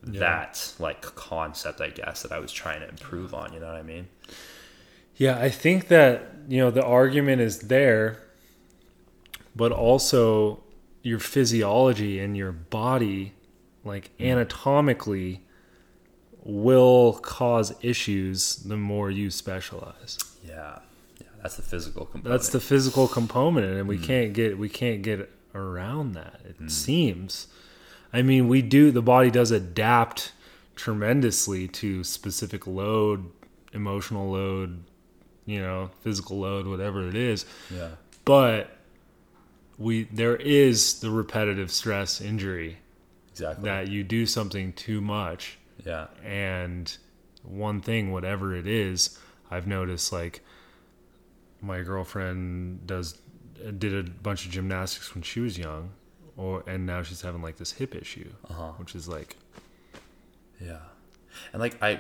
[0.07, 0.21] Yeah.
[0.21, 3.53] that like concept, I guess, that I was trying to improve on.
[3.55, 4.09] You know what I mean?
[5.17, 8.23] Yeah, I think that, you know, the argument is there,
[9.55, 10.63] but also
[11.03, 13.35] your physiology and your body,
[13.85, 14.25] like hmm.
[14.25, 15.43] anatomically,
[16.45, 20.19] will cause issues the more you specialize.
[20.45, 20.79] Yeah,
[21.21, 21.27] yeah.
[21.43, 22.33] That's the physical component.
[22.33, 24.05] That's the physical component, and we hmm.
[24.05, 26.41] can't get we can't get around that.
[26.45, 26.69] It hmm.
[26.69, 27.49] seems.
[28.13, 28.91] I mean, we do.
[28.91, 30.33] The body does adapt
[30.75, 33.31] tremendously to specific load,
[33.73, 34.85] emotional load,
[35.47, 37.45] you know, physical load, whatever it is.
[37.75, 37.91] yeah,
[38.25, 38.77] But
[39.79, 42.79] we there is the repetitive stress injury
[43.31, 43.65] exactly.
[43.65, 46.97] that you do something too much yeah, and
[47.43, 49.19] one thing whatever it is
[49.51, 50.43] i've noticed like
[51.61, 53.19] my girlfriend does
[53.79, 55.91] did a bunch of gymnastics when she was young
[56.37, 58.73] or and now she's having like this hip issue Uh-huh.
[58.77, 59.37] which is like
[60.61, 60.79] yeah.
[61.53, 61.99] And like I,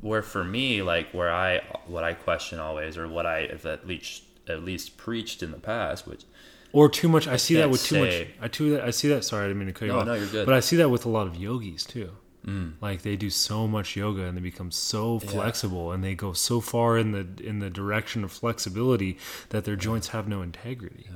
[0.00, 3.86] where for me, like where I, what I question always, or what I have at
[3.86, 6.24] least at least preached in the past, which
[6.72, 9.24] or too much i see that with too say- much i too i see that
[9.24, 10.06] sorry i didn't mean to cut you off.
[10.06, 10.46] no, you're good.
[10.46, 12.10] but i see that with a lot of yogis too.
[12.46, 16.32] Mm, like they do so much yoga and they become so flexible and they go
[16.32, 19.18] so far in the in the direction of flexibility
[19.50, 21.06] that their joints have no integrity.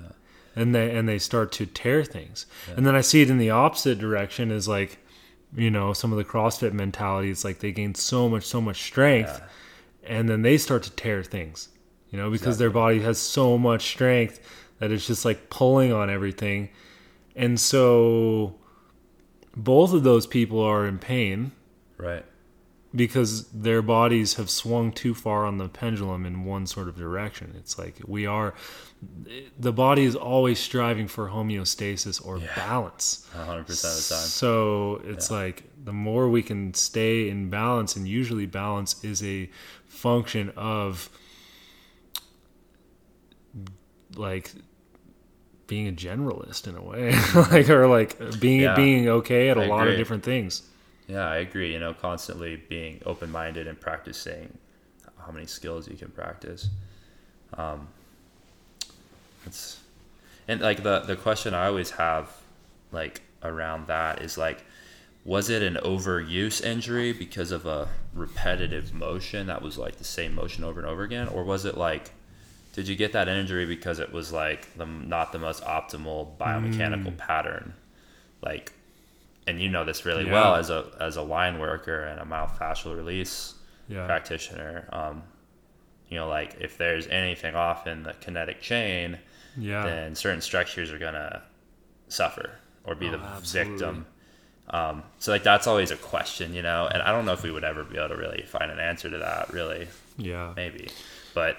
[0.54, 2.44] And they and they start to tear things.
[2.76, 4.98] And then i see it in the opposite direction is like
[5.56, 8.82] you know some of the crossfit mentality it's like they gain so much so much
[8.82, 9.40] strength
[10.02, 11.68] and then they start to tear things
[12.10, 14.40] you know because their body has so much strength
[14.78, 16.68] that it's just like pulling on everything.
[17.36, 18.56] And so
[19.56, 21.52] both of those people are in pain.
[21.96, 22.24] Right,
[22.94, 27.54] because their bodies have swung too far on the pendulum in one sort of direction.
[27.58, 28.54] It's like we are,
[29.58, 33.28] the body is always striving for homeostasis or balance.
[33.34, 34.24] hundred percent of the time.
[34.28, 39.50] So it's like the more we can stay in balance, and usually balance is a
[39.86, 41.08] function of
[44.16, 44.52] like
[45.66, 47.12] being a generalist in a way,
[47.50, 48.76] like or like being Yeah.
[48.76, 50.62] being okay at a lot of different things.
[51.06, 51.72] Yeah, I agree.
[51.72, 54.58] You know, constantly being open minded and practicing
[55.18, 56.68] how many skills you can practice.
[57.56, 57.88] Um,
[59.46, 59.80] it's
[60.48, 62.30] and like the the question I always have,
[62.92, 64.64] like around that is like,
[65.24, 70.34] was it an overuse injury because of a repetitive motion that was like the same
[70.34, 72.12] motion over and over again, or was it like,
[72.72, 77.16] did you get that injury because it was like the not the most optimal biomechanical
[77.16, 77.74] pattern,
[78.42, 78.72] like
[79.46, 80.32] and you know this really Yeah.
[80.32, 83.54] well as a as a line worker and a myofascial release
[83.88, 84.06] Yeah.
[84.06, 84.88] practitioner.
[84.92, 85.22] Um,
[86.08, 89.18] you know, like if there's anything off in the kinetic chain,
[89.56, 89.84] Yeah.
[89.84, 91.42] then certain structures are gonna
[92.08, 92.50] suffer
[92.84, 93.72] or be Oh, the absolutely.
[93.72, 94.06] victim.
[94.70, 97.50] Um, so like that's always a question, you know, and I don't know if we
[97.50, 100.52] would ever be able to really find an answer to that, really, Yeah.
[100.56, 100.88] maybe,
[101.34, 101.56] but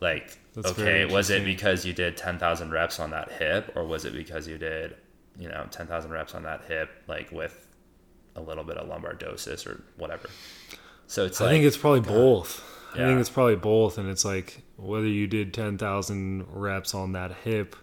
[0.00, 3.84] like, That's okay, was it because you did ten thousand reps on that hip, or
[3.84, 4.96] was it because you did,
[5.38, 7.68] you know, ten thousand reps on that hip, like with
[8.36, 10.28] a little bit of lumbar lordosis or whatever?
[11.06, 12.62] So it's I like, think it's probably both.
[12.94, 17.12] I think it's probably both, and it's like whether you did ten thousand reps on
[17.12, 17.74] that hip.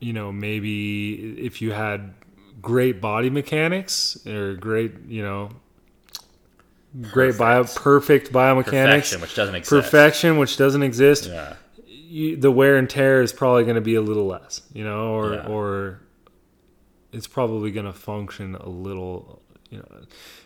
[0.00, 2.14] You know, maybe if you had
[2.62, 5.50] great body mechanics or great, you know,
[7.02, 7.82] great bio, Perfect.
[7.82, 9.70] perfect biomechanics, perfection, which doesn't exist.
[9.70, 11.26] perfection, which doesn't exist.
[11.26, 11.54] Yeah.
[12.08, 15.12] You, the wear and tear is probably going to be a little less, you know,
[15.14, 15.46] or Yeah.
[15.46, 16.00] or
[17.12, 20.00] it's probably going to function a little, you know.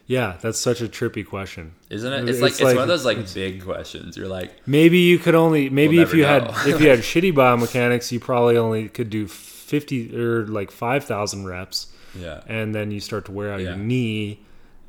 [0.06, 1.72] Yeah, that's such a trippy question.
[1.88, 2.20] Isn't it?
[2.28, 4.16] It's It's like it's, like- one of those like big questions.
[4.16, 6.98] You're like, Maybe you could only maybe We'll if you never had if you had
[7.00, 11.86] shitty biomechanics, you probably only could do 50 or like 5000 reps
[12.18, 12.42] yeah.
[12.46, 14.40] and then you start to wear out your knee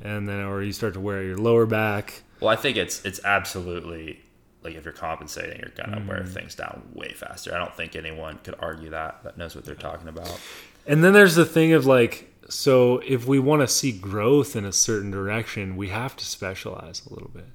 [0.02, 2.22] and then or you start to wear out your lower back.
[2.40, 4.20] Well, I think it's it's absolutely
[4.64, 6.06] like if you're compensating, you're gonna Mm.
[6.08, 7.54] wear things down way faster.
[7.54, 10.40] I don't think anyone could argue that that knows what they're talking about.
[10.86, 14.64] And then there's the thing of like, so if we want to see growth in
[14.64, 17.46] a certain direction, we have to specialize a little bit.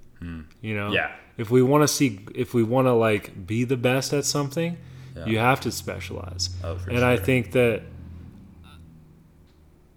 [0.62, 0.92] You know.
[0.92, 1.12] Yeah.
[1.38, 4.78] If we want to see, if we want to like be the best at something,
[5.16, 5.26] Yeah.
[5.26, 6.50] you have to specialize.
[6.64, 7.84] Oh, for and I think that,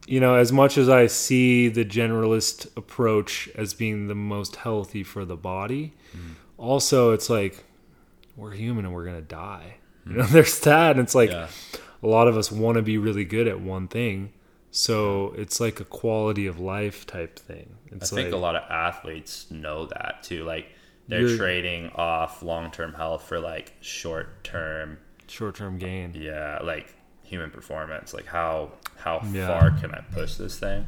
[0.06, 5.02] you know, as much as I see the generalist approach as being the most healthy
[5.02, 6.18] for the body, Hmm.
[6.62, 7.64] Also it's like
[8.36, 9.76] we're human and we're gonna die.
[10.06, 11.36] You know, there's that, and it's like Hmm.
[11.36, 11.48] Yeah.
[12.02, 14.32] a lot of us want to be really good at one thing
[14.74, 18.56] so it's like a quality of life type thing I it's think like a lot
[18.56, 20.44] of athletes know that too.
[20.44, 20.66] Like
[21.08, 24.96] they're trading off long term health for like short term,
[25.28, 28.14] short-term gain yeah, like human performance.
[28.14, 29.46] Like how how Yeah.
[29.46, 30.86] far can I push this thing?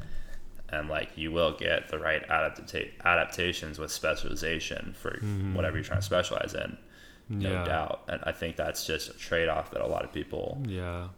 [0.71, 5.19] And like you will get the right adapta- adaptations with specialization for
[5.55, 6.77] whatever you're trying to specialize in
[7.29, 7.65] no Yeah.
[7.65, 11.09] doubt and i think that's just a trade-off that a lot of people Yeah.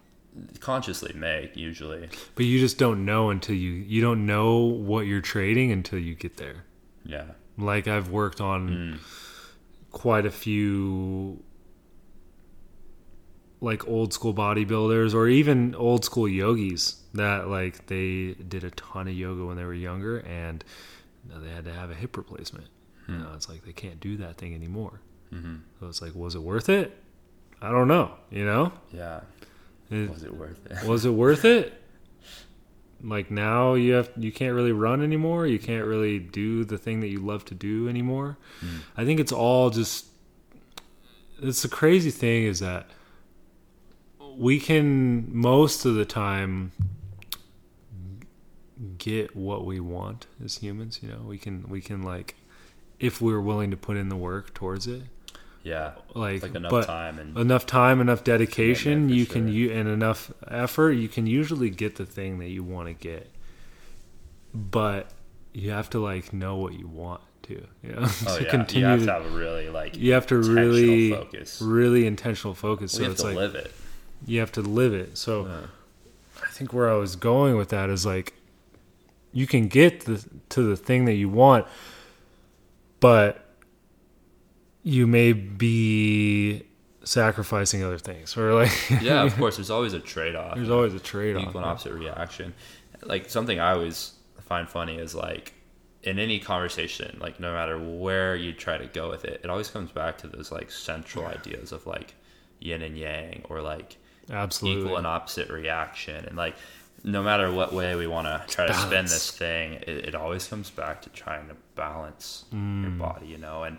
[0.61, 5.20] consciously make usually But you just don't know until you you don't know what you're
[5.22, 6.64] trading until you get there.
[7.05, 7.24] yeah
[7.59, 8.99] Like I've worked on Mm.
[9.90, 11.42] quite a few
[13.61, 19.09] like old school bodybuilders or even old school yogis that like they did a ton
[19.09, 20.62] of yoga when they were younger and
[21.28, 22.66] now they had to have a hip replacement.
[23.09, 25.00] You know, it's like they can't do that thing anymore.
[25.30, 26.96] hmm So it's like, was it worth it?
[27.62, 28.12] I don't know.
[28.30, 29.20] You know, yeah
[29.90, 31.82] It- was it worth it was it worth it?
[33.02, 35.46] Like now you have you can't really run anymore.
[35.46, 38.38] You can't really do the thing that you love to do anymore.
[38.64, 38.80] Mm.
[38.96, 40.07] I think it's all just
[41.42, 42.88] it's the crazy thing is that
[44.37, 46.72] we can most of the time
[48.99, 51.22] get what we want as humans, you know.
[51.24, 52.37] We can we can like
[52.99, 55.03] if we're willing to put in the work towards it.
[55.62, 59.89] yeah Like, like enough but time and enough time, enough dedication, you can you and
[59.89, 63.30] enough effort, you can usually get the thing that you want to get.
[64.55, 65.11] But
[65.53, 68.87] you have to like know what you want to, you know, oh to yeah continue
[68.87, 72.93] you have to, to have really like you have to really focus really intentional focus.
[72.93, 73.72] So it's like live it
[74.25, 75.19] you have to live it.
[75.19, 75.67] So Yeah.
[76.43, 78.35] I think where I was going with that is like
[79.33, 81.67] you can get the, to the thing that you want,
[83.01, 83.45] but
[84.83, 86.62] you may be
[87.03, 90.99] sacrificing other things or like yeah of course there's always a trade-off there's always a
[90.99, 91.43] trade-off.
[91.43, 92.53] equal and opposite reaction.
[93.03, 95.55] Like something I always find funny is like
[96.03, 99.69] in any conversation, like no matter where you try to go with it, it always
[99.69, 102.14] comes back to those like central ideas of like
[102.61, 103.97] yin and yang or like
[104.31, 104.83] Absolutely.
[104.83, 106.57] equal and opposite reaction and like
[107.05, 110.47] no matter what way we want to try to spin this thing it, it always
[110.49, 112.99] comes back to trying to balance your Mm.
[112.99, 113.79] body you know and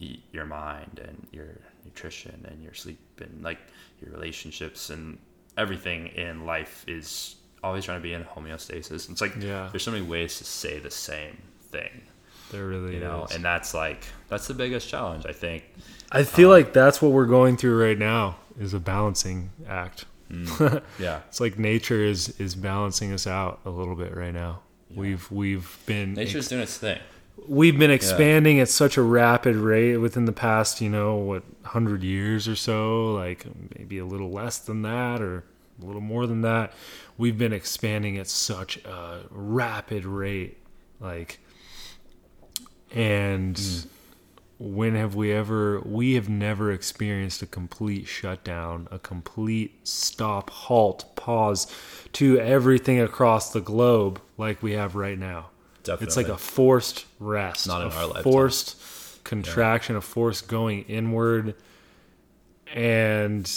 [0.00, 1.48] y- your mind and your
[1.84, 3.58] nutrition and your sleep and like
[4.00, 5.18] your relationships and
[5.56, 9.68] everything in life is always trying to be in homeostasis it's like Yeah.
[9.72, 11.38] there's so many ways to say the same
[11.70, 12.02] thing
[12.52, 13.34] there really you know is.
[13.34, 15.64] and that's like that's the biggest challenge i think
[16.12, 20.04] I feel like that's what we're going through right now is a balancing act.
[20.30, 20.82] Mm.
[20.98, 24.60] yeah It's like nature is is balancing us out a little bit right now.
[24.90, 25.00] Yeah.
[25.00, 26.98] We've we've been nature's doing its thing
[27.48, 32.02] we've been expanding at such a rapid rate within the past, you know, what, 100
[32.02, 33.46] years or so, like
[33.76, 35.44] maybe a little less than that or
[35.82, 36.72] a little more than that.
[37.18, 40.58] We've been expanding at such a rapid rate.
[41.00, 41.38] Like,
[42.92, 43.60] and
[44.58, 51.16] when have we ever, we have never experienced a complete shutdown, a complete stop, halt,
[51.16, 51.66] pause
[52.12, 55.50] to everything across the globe like we have right now.
[55.82, 58.22] definitely It's like a forced rest, Not in a our lifetime.
[58.22, 61.54] forced contraction, a forced going inward,
[62.72, 63.50] and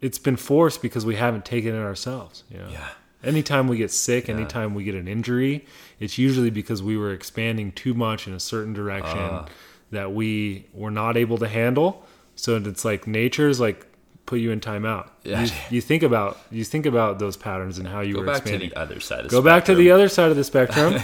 [0.00, 2.44] it's been forced because we haven't taken it ourselves.
[2.50, 2.88] You know, yeah
[3.26, 4.34] anytime we get sick, Yeah.
[4.36, 5.64] anytime we get an injury,
[6.00, 9.46] it's usually because we were expanding too much in a certain direction Ah.
[9.90, 12.06] that we were not able to handle.
[12.36, 13.86] So it's like nature's like
[14.26, 15.08] put you in timeout.
[15.24, 15.42] Yeah.
[15.44, 18.38] You, you think about you think about those patterns and how you go were back
[18.42, 20.96] expanding to the other side of go back to the other side of the spectrum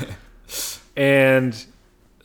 [0.96, 1.64] and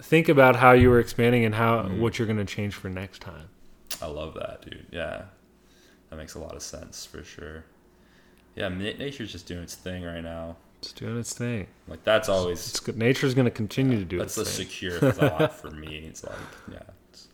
[0.02, 2.02] think about how you were expanding and how Mm-hmm.
[2.02, 3.50] what you're going to change for next time
[4.02, 4.86] I love that, dude.
[4.92, 5.24] Yeah,
[6.10, 7.64] that makes a lot of sense for sure.
[8.58, 10.58] Yeah, nature's just doing its thing right now.
[10.80, 14.18] it's doing its thing Like that's always it's good nature's going to continue to do
[14.18, 16.06] that's the its thing secure thought for me.
[16.10, 16.38] It's like,
[16.72, 16.80] yeah,
[17.12, 17.28] it's,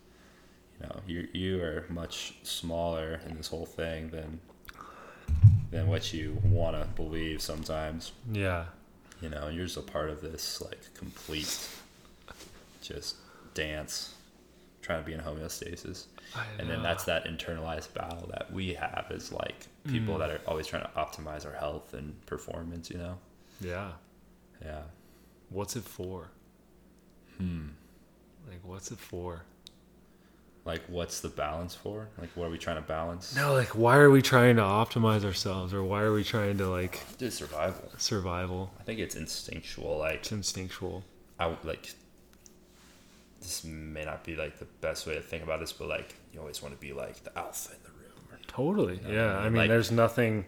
[0.79, 4.39] you know, you you are much smaller in this whole thing than
[5.71, 8.11] than what you want to believe sometimes.
[8.31, 8.65] yeah
[9.21, 11.67] You know, you're just a part of this like complete
[12.81, 13.15] just
[13.53, 14.13] dance,
[14.81, 16.05] trying to be in homeostasis.
[16.59, 20.19] and then that's that internalized battle that we have is like people Mm.
[20.19, 23.17] that are always trying to optimize our health and performance you know?
[23.61, 23.91] Yeah.
[24.63, 24.83] Yeah.
[25.49, 26.29] What's it for?
[27.37, 27.69] Hmm.
[28.49, 29.43] Like what's it for?
[30.65, 32.07] Like what's the balance for?
[32.17, 33.35] Like what are we trying to balance?
[33.35, 36.69] No like why are we trying to optimize ourselves or why are we trying to
[36.69, 37.91] like just survival.
[37.97, 38.71] survival?
[38.79, 41.03] I think it's instinctual like it's instinctual.
[41.39, 41.93] I like
[43.41, 46.39] this may not be like the best way to think about this but like you
[46.39, 49.37] always want to be like the alpha in the room or totally yeah.
[49.37, 50.45] I mean Like- there's nothing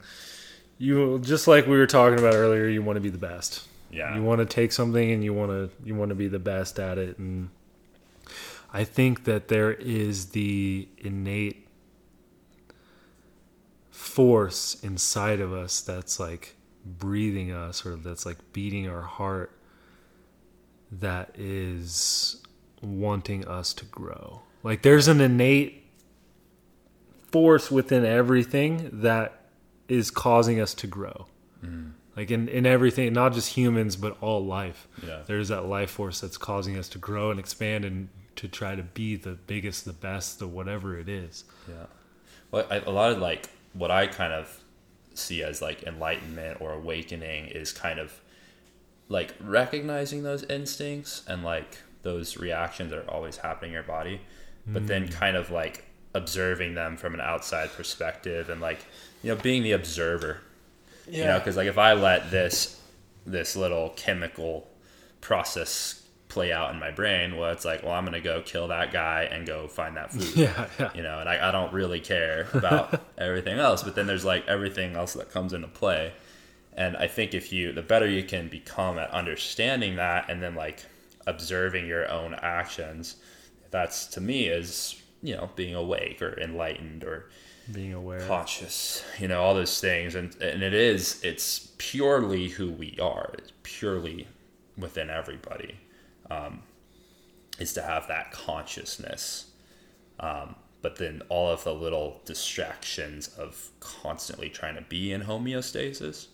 [0.77, 3.67] you just like we were talking about earlier you want to be the best.
[3.91, 4.13] Yeah.
[4.15, 6.79] You want to take something and you want to you want to be the best
[6.79, 7.49] at it and
[8.73, 11.67] I think that there is the innate
[13.89, 19.51] force inside of us that's like breathing us or that's like beating our heart
[20.91, 22.41] that is
[22.81, 24.41] wanting us to grow.
[24.63, 25.84] Like there's an innate
[27.35, 29.41] force within everything that
[29.89, 31.25] is causing us to grow.
[31.61, 31.91] Mm.
[32.15, 34.87] Like in, in everything, not just humans, but all life.
[35.05, 35.19] Yeah.
[35.25, 38.07] There's that life force that's causing us to grow and expand and
[38.37, 41.43] to try to be the biggest, the best, the whatever it is.
[41.67, 41.87] Yeah.
[42.51, 44.63] Well, I, a lot of like what I kind of
[45.13, 48.21] see as like enlightenment or awakening is kind of
[49.09, 54.21] like recognizing those instincts and like those reactions that are always happening in your body,
[54.65, 55.83] but then kind of like
[56.15, 58.79] observing them from an outside perspective and like
[59.21, 60.39] you know being the observer.
[61.07, 62.81] You know, because like if I let this
[63.27, 64.67] this little chemical
[65.21, 68.91] process play out in my brain, well, it's like, well, I'm gonna go kill that
[68.91, 70.89] guy and go find that food Yeah, yeah.
[70.95, 73.83] you know, and I, I don't really care about everything else.
[73.83, 76.13] But then there's like everything else that comes into play.
[76.73, 80.55] And I think if you, the better you can become at understanding that and then
[80.55, 80.85] like
[81.27, 83.15] observing your own actions,
[83.69, 87.29] that's to me is, you know, being awake or enlightened or
[87.71, 88.21] Being aware.
[88.27, 90.15] conscious, you know, all those things.
[90.15, 94.27] And, and it is, it's purely who we are, it's purely
[94.77, 95.79] within everybody,
[96.29, 96.61] um,
[97.59, 99.51] is to have that consciousness.
[100.19, 106.27] Um, but then all of the little distractions of constantly trying to be in homeostasis,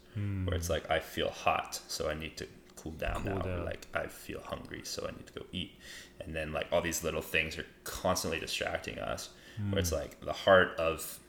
[0.45, 2.47] where it's like, I feel hot, so I need to
[2.81, 3.41] cool down Cool now.
[3.41, 3.65] down.
[3.65, 5.71] Like, I feel hungry, so I need to go eat.
[6.19, 9.29] And then, like, all these little things are constantly distracting us,
[9.69, 11.19] where it's like the heart of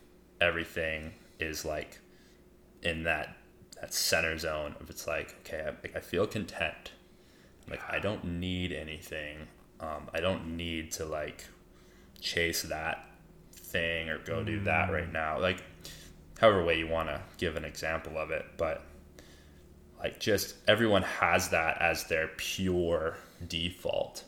[0.41, 1.99] everything is like
[2.83, 3.37] in that
[3.81, 6.93] that center zone of it's like okay I, like, I feel content
[7.69, 9.39] like I don't need anything
[9.81, 11.45] um, I don't need to like
[12.21, 13.05] chase that
[13.53, 15.63] thing or go do that right now like
[16.41, 18.83] however way you want to give an example of it but
[20.03, 23.17] like just everyone has that as their pure
[23.49, 24.25] default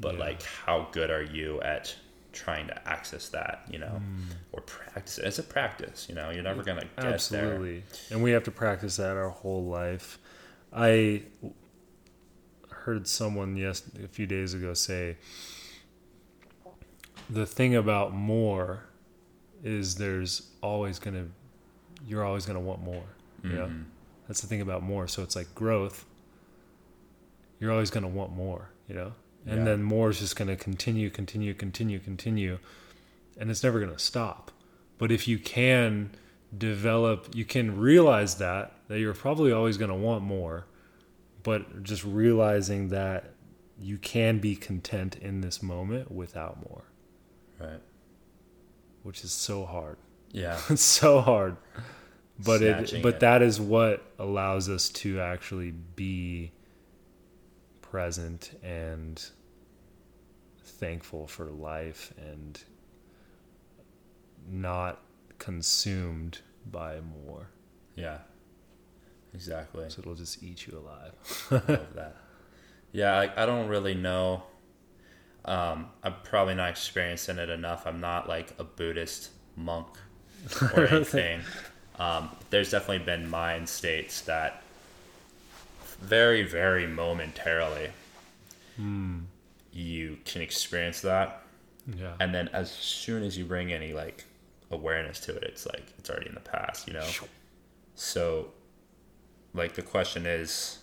[0.00, 0.20] but Yeah.
[0.20, 1.94] like how good are you at
[2.32, 4.22] trying to access that you know hmm.
[4.52, 7.82] or practice it it's a practice you know you're never gonna get there Absolutely.
[8.10, 10.18] And we have to practice that our whole life.
[10.72, 11.22] I
[12.70, 15.16] heard someone yes a few days ago say
[17.28, 18.84] the thing about more
[19.64, 21.28] is there's always going to
[22.06, 23.04] you're always going to want more.
[23.42, 23.50] Yeah.
[23.50, 23.82] Mm-hmm.
[24.28, 25.08] That's the thing about more.
[25.08, 26.04] So it's like growth.
[27.58, 29.12] You're always going to want more, you know?
[29.46, 29.64] And Yeah.
[29.64, 32.58] then more is just going to continue, continue, continue, continue.
[33.38, 34.52] And it's never going to stop.
[34.98, 36.10] But if you can
[36.56, 40.66] develop, you can realize that, that you're probably always going to want more.
[41.42, 43.32] But just realizing that
[43.80, 46.82] you can be content in this moment without more,
[47.60, 47.80] right
[49.04, 49.96] which is so hard.
[50.32, 51.56] yeah It's so hard.
[52.38, 53.20] But it but it.
[53.20, 56.52] that is what allows us to actually be
[57.82, 59.24] present and
[60.62, 62.62] thankful for life and
[64.48, 65.00] not
[65.38, 66.38] consumed
[66.70, 67.48] by more.
[67.96, 68.18] yeah
[69.34, 71.12] exactly So it'll just eat you alive.
[71.50, 72.16] love that.
[72.92, 74.42] Yeah, I, I don't really know.
[75.44, 77.86] Um, I'm probably not experiencing it enough.
[77.86, 79.88] I'm not like a Buddhist monk
[80.74, 81.40] or anything.
[81.98, 84.62] Um, there's definitely been mind states that
[86.00, 87.90] very, very momentarily
[89.72, 91.42] you can experience that.
[91.96, 92.12] Yeah.
[92.20, 94.24] And then as soon as you bring any like
[94.70, 97.06] awareness to it, it's like it's already in the past, you know?
[97.94, 98.52] So,
[99.54, 100.78] like, the question is,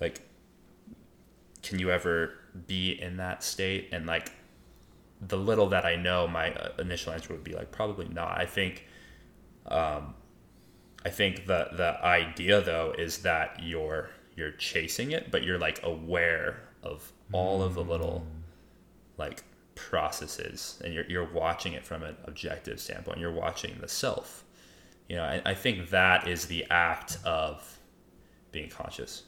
[0.00, 0.22] like,
[1.62, 3.90] can you ever be in that state?
[3.92, 4.32] And, like,
[5.20, 8.40] the little that I know, my uh, initial answer would be, like, probably not.
[8.40, 8.86] I think,
[9.68, 10.14] um,
[11.04, 15.80] I think the, the idea, though, is that you're, you're chasing it, but you're, like,
[15.82, 18.26] aware of all of the little,
[19.18, 19.42] like,
[19.76, 23.20] processes and you're, you're watching it from an objective standpoint.
[23.20, 24.42] You're watching the self.
[25.08, 27.78] You know I, I think that is the act of
[28.50, 29.22] being conscious.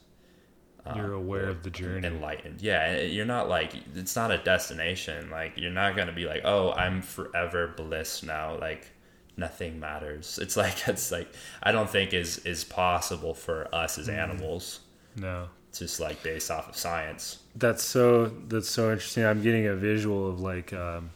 [0.96, 2.08] You're um, aware or of the journey.
[2.08, 2.60] enlightened.
[2.60, 5.30] Yeah you're not like it's not a destination.
[5.30, 8.58] Like you're not going to be like oh i'm forever bliss now.
[8.58, 8.90] Like
[9.38, 11.28] nothing matters it's like it's like
[11.62, 14.18] i don't think is is possible for us as Mm.
[14.24, 14.80] animals
[15.16, 15.48] No.
[15.72, 19.24] just like based off of science That's so that's so interesting.
[19.24, 21.10] I'm getting a visual of like um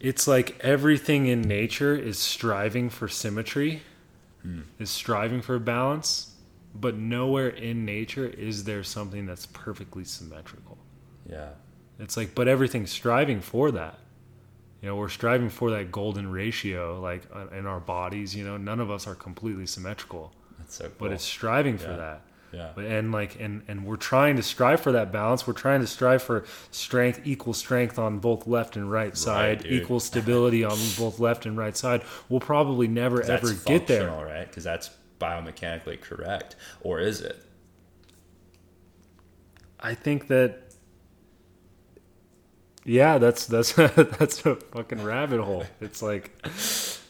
[0.00, 3.82] it's like everything in nature is striving for symmetry,
[4.78, 6.34] is striving for balance,
[6.74, 10.78] but nowhere in nature is there something that's perfectly symmetrical.
[11.28, 11.50] yeah
[11.98, 13.98] It's like but everything's striving for that.
[14.82, 18.56] You know, we're striving for that golden ratio like uh, in our bodies, you know,
[18.56, 20.32] none of us are completely symmetrical.
[20.68, 20.92] so cool.
[20.98, 21.96] but it's striving for Yeah.
[21.96, 22.20] that.
[22.52, 25.46] yeah, But and like and and we're trying to strive for that balance.
[25.46, 29.72] We're trying to strive for strength, equal strength on both left and right side, dude.
[29.72, 32.02] equal stability on both left and right side.
[32.28, 34.08] We'll probably never that's ever get there.
[34.08, 34.46] functional, right?
[34.46, 37.36] Because that's biomechanically correct, or is it?
[39.80, 40.67] I think that
[42.88, 45.64] yeah, that's that's that's a fucking rabbit hole.
[45.80, 46.30] It's like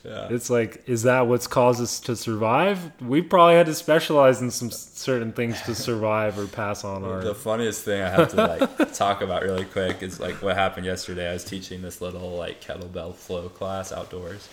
[0.04, 3.00] Yeah, it's like is that what's caused us to survive?
[3.00, 7.22] We probably had to specialize in some certain things to survive or pass on our
[7.22, 10.84] The funniest thing I have to like talk about really quick is like what happened
[10.84, 11.30] yesterday.
[11.30, 14.48] I was teaching this little like kettlebell flow class outdoors,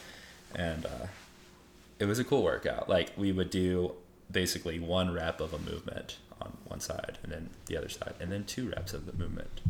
[0.53, 1.07] and uh,
[1.97, 2.87] it was a cool workout.
[2.87, 3.93] Like we would do
[4.31, 8.31] basically one rep of a movement on one side, and then the other side, and
[8.31, 9.61] then two reps of the movement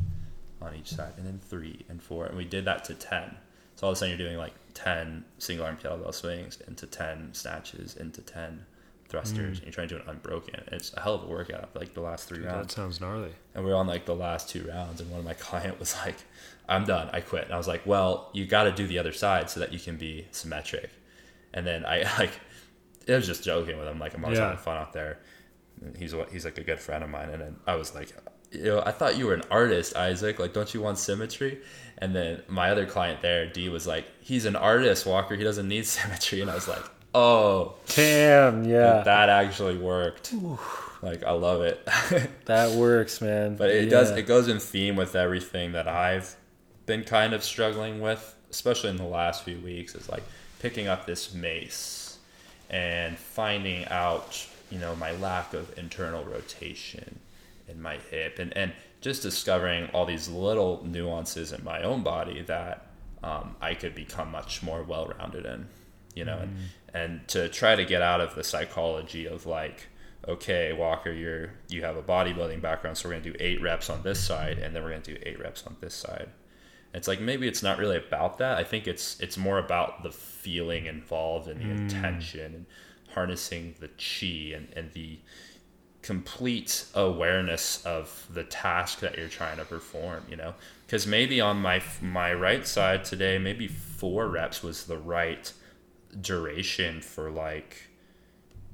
[0.65, 3.35] on each side, and then three and four, and we did that to ten.
[3.75, 7.33] So all of a sudden you're doing like ten single arm kettlebell swings into ten
[7.33, 8.65] snatches into ten
[9.07, 9.45] thrusters, hmm.
[9.57, 10.61] and you're trying to do an unbroken.
[10.71, 11.75] It's a hell of a workout.
[11.75, 13.31] Like the last three rounds that sounds gnarly.
[13.53, 15.95] and we were on like the last two rounds and one of my client was
[16.05, 16.15] like
[16.67, 19.11] i'm done i quit and i was like well you got to do the other
[19.11, 20.89] side so that you can be symmetric
[21.53, 22.31] and then i like
[23.05, 24.45] it was just joking with him like i'm always Yeah.
[24.45, 25.19] having fun out there
[25.83, 28.09] and he's what he's like a good friend of mine and then i was like
[28.57, 30.39] you know, I thought you were an artist, Isaac.
[30.39, 31.59] Like, don't you want symmetry?
[31.97, 35.35] And then my other client there, D, was like, he's an artist, Walker.
[35.35, 36.41] He doesn't need symmetry.
[36.41, 36.83] And I was like,
[37.13, 39.01] oh, Damn, yeah.
[39.03, 40.33] that actually worked.
[41.01, 41.87] Like, I love it.
[42.45, 43.55] That works, man.
[43.55, 43.89] But it Yeah.
[43.89, 46.35] does it goes in theme with everything that I've
[46.85, 50.23] been kind of struggling with, especially in the last few weeks, is like
[50.59, 52.17] picking up this mace
[52.69, 57.19] and finding out, you know, my lack of internal rotation
[57.67, 62.41] in my hip and, and just discovering all these little nuances in my own body
[62.43, 62.87] that
[63.23, 65.67] um, I could become much more well rounded in.
[66.15, 66.55] You know, and,
[66.93, 69.87] and to try to get out of the psychology of like,
[70.25, 74.01] okay, Walker, you're you have a bodybuilding background, so we're gonna do eight reps on
[74.01, 76.29] this side, and then we're gonna do eight reps on this side.
[76.93, 78.57] It's like maybe it's not really about that.
[78.57, 82.65] I think it's it's more about the feeling involved and the intention and
[83.13, 85.19] harnessing the chi and, and the
[86.05, 90.53] complete awareness of the task that you're trying to perform you know
[90.85, 95.51] because maybe on my my right side today maybe four reps was the right
[96.21, 97.89] duration for like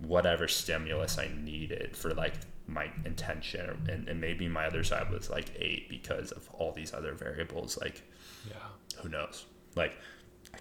[0.01, 2.33] whatever stimulus I needed for like
[2.67, 6.93] my intention and, and maybe my other side was like eight because of all these
[6.93, 8.01] other variables like
[8.45, 8.55] yeah.
[9.01, 9.45] who knows
[9.77, 9.95] like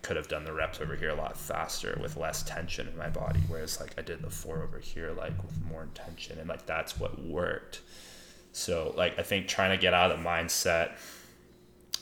[0.02, 3.08] could have done the reps over here a lot faster with less tension in my
[3.08, 6.66] body whereas like I did the four over here like with more intention and like
[6.66, 7.80] that's what worked.
[8.52, 10.92] So like I think trying to get out of the mindset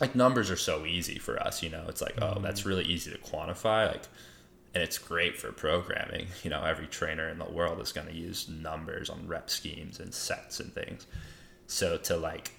[0.00, 1.84] like numbers are so easy for us you know?
[1.88, 2.42] It's like oh mm-hmm.
[2.42, 4.04] that's really easy to quantify like
[4.74, 6.62] and it's great for programming you know?
[6.62, 10.60] Every trainer in the world is going to use numbers on rep schemes and sets
[10.60, 11.06] and things.
[11.66, 12.52] So to like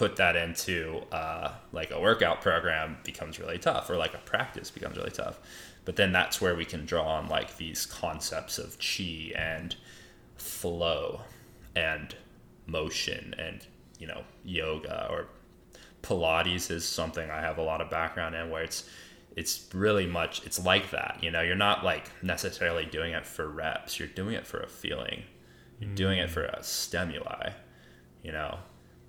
[0.00, 4.70] put that into uh, like a workout program becomes really tough or like a practice
[4.70, 5.38] becomes really tough.
[5.84, 9.76] But then that's where we can draw on like these concepts of chi and
[10.36, 11.20] flow
[11.76, 12.14] and
[12.66, 13.66] motion and
[13.98, 15.26] you know yoga or
[16.02, 18.88] pilates is something i have a lot of background in where it's
[19.36, 21.42] it's really much it's like that you know?
[21.42, 23.98] You're not like necessarily doing it for reps.
[23.98, 25.24] You're doing it for a feeling.
[25.78, 27.50] You're doing it for a stimuli
[28.22, 28.58] you know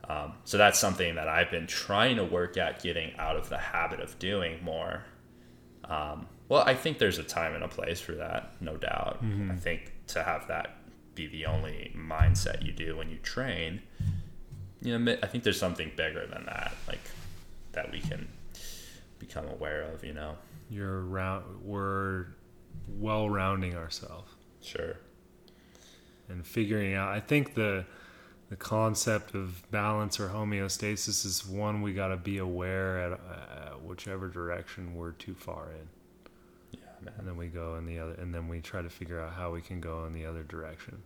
[0.09, 3.57] um, so that's something that i've been trying to work at getting out of the
[3.57, 5.03] habit of doing more
[5.85, 9.19] um, well i think there's a time and a place for that no doubt
[9.51, 10.75] i think to have that
[11.15, 13.81] be the only mindset you do when you train
[14.81, 17.01] you know i think there's something bigger than that like
[17.73, 18.27] that we can
[19.19, 20.35] become aware of you know
[20.69, 21.43] You're round.
[21.63, 22.27] We're
[22.87, 24.31] well rounding ourselves
[24.61, 24.95] sure
[26.29, 27.09] and figuring out.
[27.09, 27.85] I think the
[28.51, 33.17] the concept of balance or homeostasis is one we got to be aware at uh,
[33.83, 35.87] whichever direction we're too far in,
[36.79, 39.19] yeah man and then we go in the other, and then we try to figure
[39.19, 41.01] out how we can go in the other direction.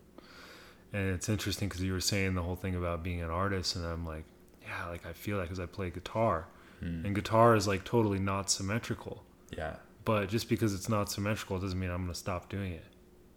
[0.92, 3.86] And it's interesting because you were saying the whole thing about being an artist, and
[3.86, 4.24] I'm like,
[4.64, 6.48] yeah, like I feel that because I play guitar,
[6.80, 7.06] Hmm.
[7.06, 9.24] and guitar is like totally not symmetrical.
[9.56, 12.84] yeah But just because it's not symmetrical doesn't mean I'm going to stop doing it.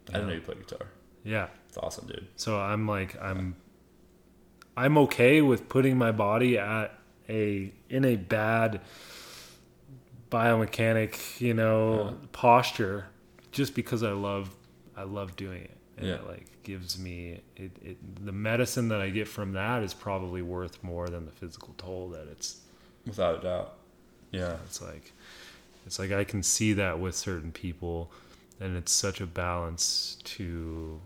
[0.09, 0.87] i didn't know you play guitar
[1.23, 1.47] Yeah.
[1.69, 3.55] it's awesome dude So I'm like I'm
[4.79, 6.97] I'm okay with putting my body at
[7.29, 8.81] a in a bad
[10.31, 12.27] biomechanic, you know, Yeah.
[12.33, 13.07] posture
[13.53, 14.55] just because I love
[14.97, 15.77] I love doing it.
[15.97, 16.15] And Yeah.
[16.15, 20.43] it like gives me it, it the medicine that I get from that is probably
[20.43, 22.61] worth more than the physical toll that it's
[23.07, 23.75] without a doubt
[24.33, 25.13] yeah it's like
[25.87, 28.13] it's like I can see that with certain people
[28.61, 31.01] and it's such a balance to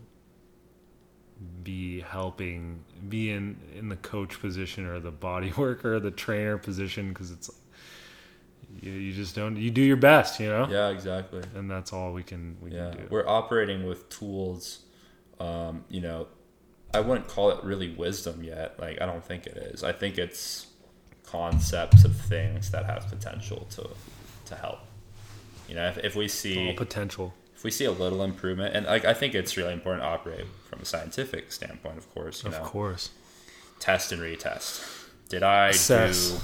[1.62, 7.09] be helping, be in in the coach position or the body worker the trainer position
[7.11, 7.51] because it's
[8.80, 10.66] you, you just don't you do your best, you know.
[10.70, 11.43] Yeah, exactly.
[11.55, 13.07] And that's all we can we Yeah, can do.
[13.11, 14.80] we're operating with tools.
[15.40, 16.28] Um, you know,
[16.95, 18.78] I wouldn't call it really wisdom yet.
[18.78, 19.82] Like, I don't think it is.
[19.82, 20.66] I think it's
[21.24, 23.90] concepts of things that have potential to
[24.47, 24.80] to help.
[25.68, 27.34] You know, if, if we all see potential.
[27.55, 30.45] if we see a little improvement, and like I think it's really important to operate
[30.73, 32.43] from a scientific standpoint, of course.
[32.43, 33.11] You Of know, course.
[33.79, 34.83] test and retest.
[35.29, 36.31] Did I Assess.
[36.31, 36.39] do?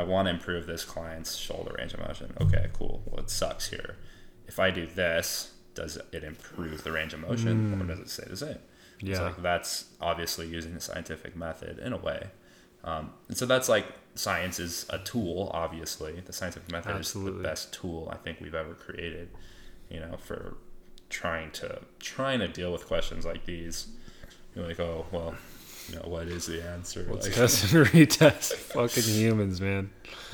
[0.00, 2.32] I want to improve this client's shoulder range of motion.
[2.40, 3.02] Okay, cool.
[3.06, 3.96] Well, it sucks here.
[4.46, 8.24] If I do this, does it improve the range of motion, or does it stay
[8.28, 8.58] the same?
[9.00, 9.20] Yeah.
[9.22, 12.28] like that's obviously using the scientific method in a way.
[12.84, 15.50] Um, and so that's like science is a tool.
[15.52, 19.30] Obviously, the scientific method is the best tool I think we've ever created.
[19.90, 20.56] You know, for
[21.12, 23.86] trying to trying to deal with questions like these.
[24.56, 25.34] You're like, oh well,
[25.88, 27.06] you know, what is the answer?
[27.08, 28.54] Let's Like, test and retest.
[28.54, 29.90] Fucking humans, man.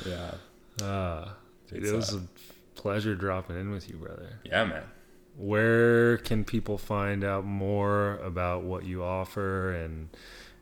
[0.07, 0.31] yeah,
[0.81, 1.35] Ah,
[1.67, 4.39] dude, it was uh, a pleasure dropping in with you, brother.
[4.43, 4.83] yeah, man.
[5.37, 10.09] Where can people find out more about what you offer and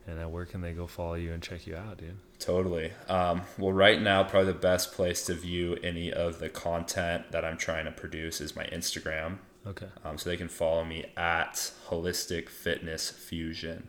[0.06, 2.18] and uh, where can they go follow you and check you out, dude?
[2.40, 2.92] Totally.
[3.10, 7.44] Um, well, right now, probably the best place to view any of the content that
[7.44, 9.40] I'm trying to produce is my Instagram.
[9.68, 9.88] Okay.
[10.06, 13.88] Um, so they can follow me at Holistic Fitness Fusion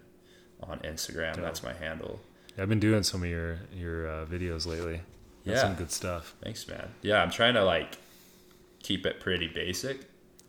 [0.62, 1.34] on Instagram.
[1.34, 1.44] Dope.
[1.44, 2.20] That's my handle.
[2.58, 5.00] I've been doing some of your your uh, videos lately.
[5.44, 5.68] That's Yeah.
[5.68, 6.34] some good stuff.
[6.42, 6.88] Thanks, man.
[7.02, 7.96] Yeah, I'm trying to like
[8.82, 10.00] keep it pretty basic.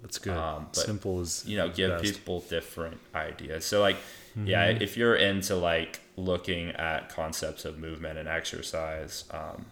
[0.02, 0.36] That's good.
[0.36, 2.04] Um, but, Simple is You know, give best.
[2.16, 3.66] people different ideas.
[3.66, 3.98] So like,
[4.46, 4.82] yeah, Mm-hmm.
[4.82, 9.66] if you're into like looking at concepts of movement and exercise, um,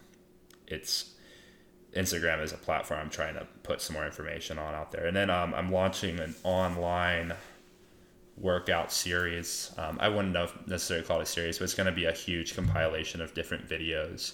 [0.67, 1.11] it's
[1.95, 5.05] Instagram is a platform I'm trying to put some more information on out there.
[5.05, 7.33] And then um, I'm launching an online
[8.37, 9.71] workout series.
[9.77, 12.11] Um, I wouldn't know necessarily call it a series, but it's going to be a
[12.11, 14.33] huge compilation of different videos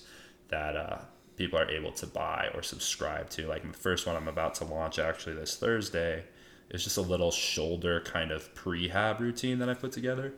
[0.49, 0.97] that uh,
[1.37, 3.47] people are able to buy or subscribe to.
[3.47, 6.25] Like the first one I'm about to launch actually this Thursday
[6.69, 10.33] is just a little shoulder kind of prehab routine that I put together.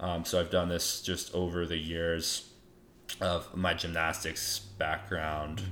[0.00, 2.48] Um, so I've done this just over the years
[3.20, 5.62] of my gymnastics background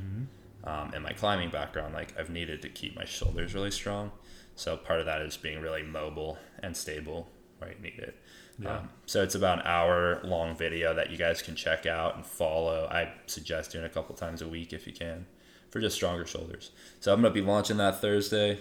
[0.65, 1.95] um, and my climbing background.
[1.95, 4.13] Like I've needed to keep my shoulders really strong.
[4.55, 8.17] So part of that is being really mobile and stable where you need it.
[8.59, 8.79] Yeah.
[8.79, 12.27] Um, so it's about an hour long video that you guys can check out and
[12.27, 12.87] follow.
[12.91, 15.27] I suggest doing a couple times a week if you can
[15.71, 16.73] for just stronger shoulders.
[17.01, 18.59] So I'm going to be launching that Thursday.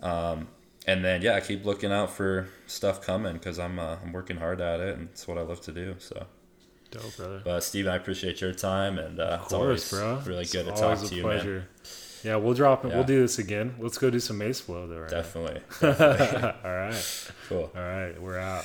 [0.00, 0.48] Um,
[0.86, 4.36] and then, yeah, I keep looking out for stuff coming because I'm, uh, I'm working
[4.36, 5.96] hard at it and it's what I love to do.
[5.98, 6.26] So,
[6.90, 7.40] Dope, brother.
[7.44, 10.22] but Steven, I appreciate your time and uh, Of it's always course, bro.
[10.24, 11.32] really It's good to talk always to a you, man.
[11.32, 11.68] pleasure.
[12.22, 12.88] Yeah, we'll drop it.
[12.88, 12.94] Yeah.
[12.96, 13.74] We'll do this again.
[13.78, 15.00] Let's go do some mace flow though.
[15.00, 15.60] Right Definitely.
[15.82, 16.54] now.
[16.64, 17.30] All right.
[17.48, 17.70] Cool.
[17.76, 18.20] All right.
[18.20, 18.64] We're out.